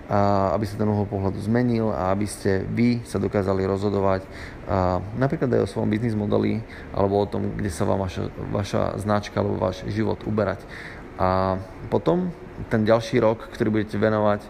aby 0.09 0.65
sa 0.65 0.75
ten 0.75 0.89
uhol 0.89 1.07
pohľadu 1.07 1.39
zmenil 1.39 1.93
a 1.93 2.11
aby 2.11 2.25
ste 2.27 2.65
vy 2.67 3.03
sa 3.05 3.21
dokázali 3.21 3.63
rozhodovať 3.63 4.25
napríklad 5.15 5.51
aj 5.51 5.63
o 5.65 5.71
svojom 5.71 5.89
biznis 5.91 6.15
modeli 6.15 6.63
alebo 6.91 7.21
o 7.21 7.29
tom, 7.29 7.55
kde 7.55 7.71
sa 7.71 7.87
vám 7.87 8.03
vaša, 8.03 8.27
vaša 8.51 8.81
značka 8.99 9.39
alebo 9.39 9.59
váš 9.59 9.83
život 9.87 10.19
uberať. 10.27 10.63
A 11.21 11.59
potom 11.91 12.33
ten 12.69 12.85
ďalší 12.85 13.21
rok, 13.21 13.49
ktorý 13.53 13.69
budete 13.69 13.97
venovať 13.97 14.41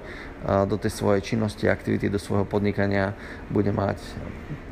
do 0.41 0.73
tej 0.73 0.89
svojej 0.89 1.21
činnosti, 1.21 1.69
aktivity, 1.69 2.09
do 2.09 2.17
svojho 2.17 2.49
podnikania 2.49 3.13
bude 3.53 3.69
mať 3.69 4.01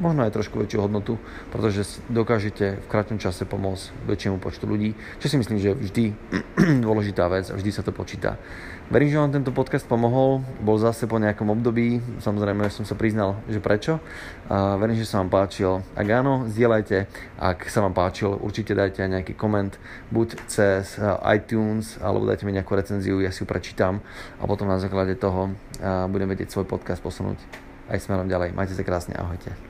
možno 0.01 0.25
aj 0.25 0.33
trošku 0.33 0.57
väčšiu 0.57 0.89
hodnotu, 0.89 1.21
pretože 1.53 2.01
dokážete 2.09 2.81
v 2.81 2.87
krátkom 2.89 3.21
čase 3.21 3.45
pomôcť 3.45 4.09
väčšiemu 4.09 4.41
počtu 4.41 4.65
ľudí, 4.65 4.97
čo 5.21 5.29
si 5.29 5.37
myslím, 5.37 5.61
že 5.61 5.69
je 5.69 5.79
vždy 5.85 6.05
dôležitá 6.85 7.29
vec 7.29 7.53
a 7.53 7.57
vždy 7.59 7.69
sa 7.69 7.85
to 7.85 7.93
počíta. 7.93 8.41
Verím, 8.89 9.13
že 9.13 9.21
vám 9.21 9.29
tento 9.29 9.53
podcast 9.53 9.85
pomohol, 9.85 10.41
bol 10.65 10.73
zase 10.81 11.05
po 11.05 11.21
nejakom 11.21 11.45
období, 11.53 12.01
samozrejme 12.25 12.73
som 12.73 12.89
sa 12.89 12.97
priznal, 12.97 13.37
že 13.45 13.61
prečo. 13.61 14.01
A 14.49 14.81
verím, 14.81 14.97
že 14.97 15.05
sa 15.05 15.21
vám 15.21 15.29
páčil. 15.29 15.85
Ak 15.93 16.09
áno, 16.09 16.49
zdieľajte. 16.49 17.05
Ak 17.37 17.69
sa 17.69 17.85
vám 17.85 17.93
páčil, 17.93 18.33
určite 18.33 18.73
dajte 18.73 19.05
aj 19.05 19.13
nejaký 19.13 19.37
koment, 19.37 19.77
buď 20.09 20.41
cez 20.49 20.97
iTunes, 21.21 22.01
alebo 22.01 22.25
dajte 22.25 22.49
mi 22.49 22.57
nejakú 22.57 22.73
recenziu, 22.73 23.21
ja 23.21 23.29
si 23.29 23.45
ju 23.45 23.45
prečítam 23.45 24.01
a 24.41 24.49
potom 24.49 24.65
na 24.65 24.81
základe 24.81 25.13
toho 25.21 25.53
budem 26.09 26.25
vedieť 26.25 26.49
svoj 26.49 26.65
podcast 26.65 27.05
posunúť 27.05 27.37
aj 27.93 28.01
smerom 28.01 28.25
ďalej. 28.25 28.57
Majte 28.57 28.73
sa 28.73 28.81
krásne, 28.81 29.13
ahojte. 29.13 29.68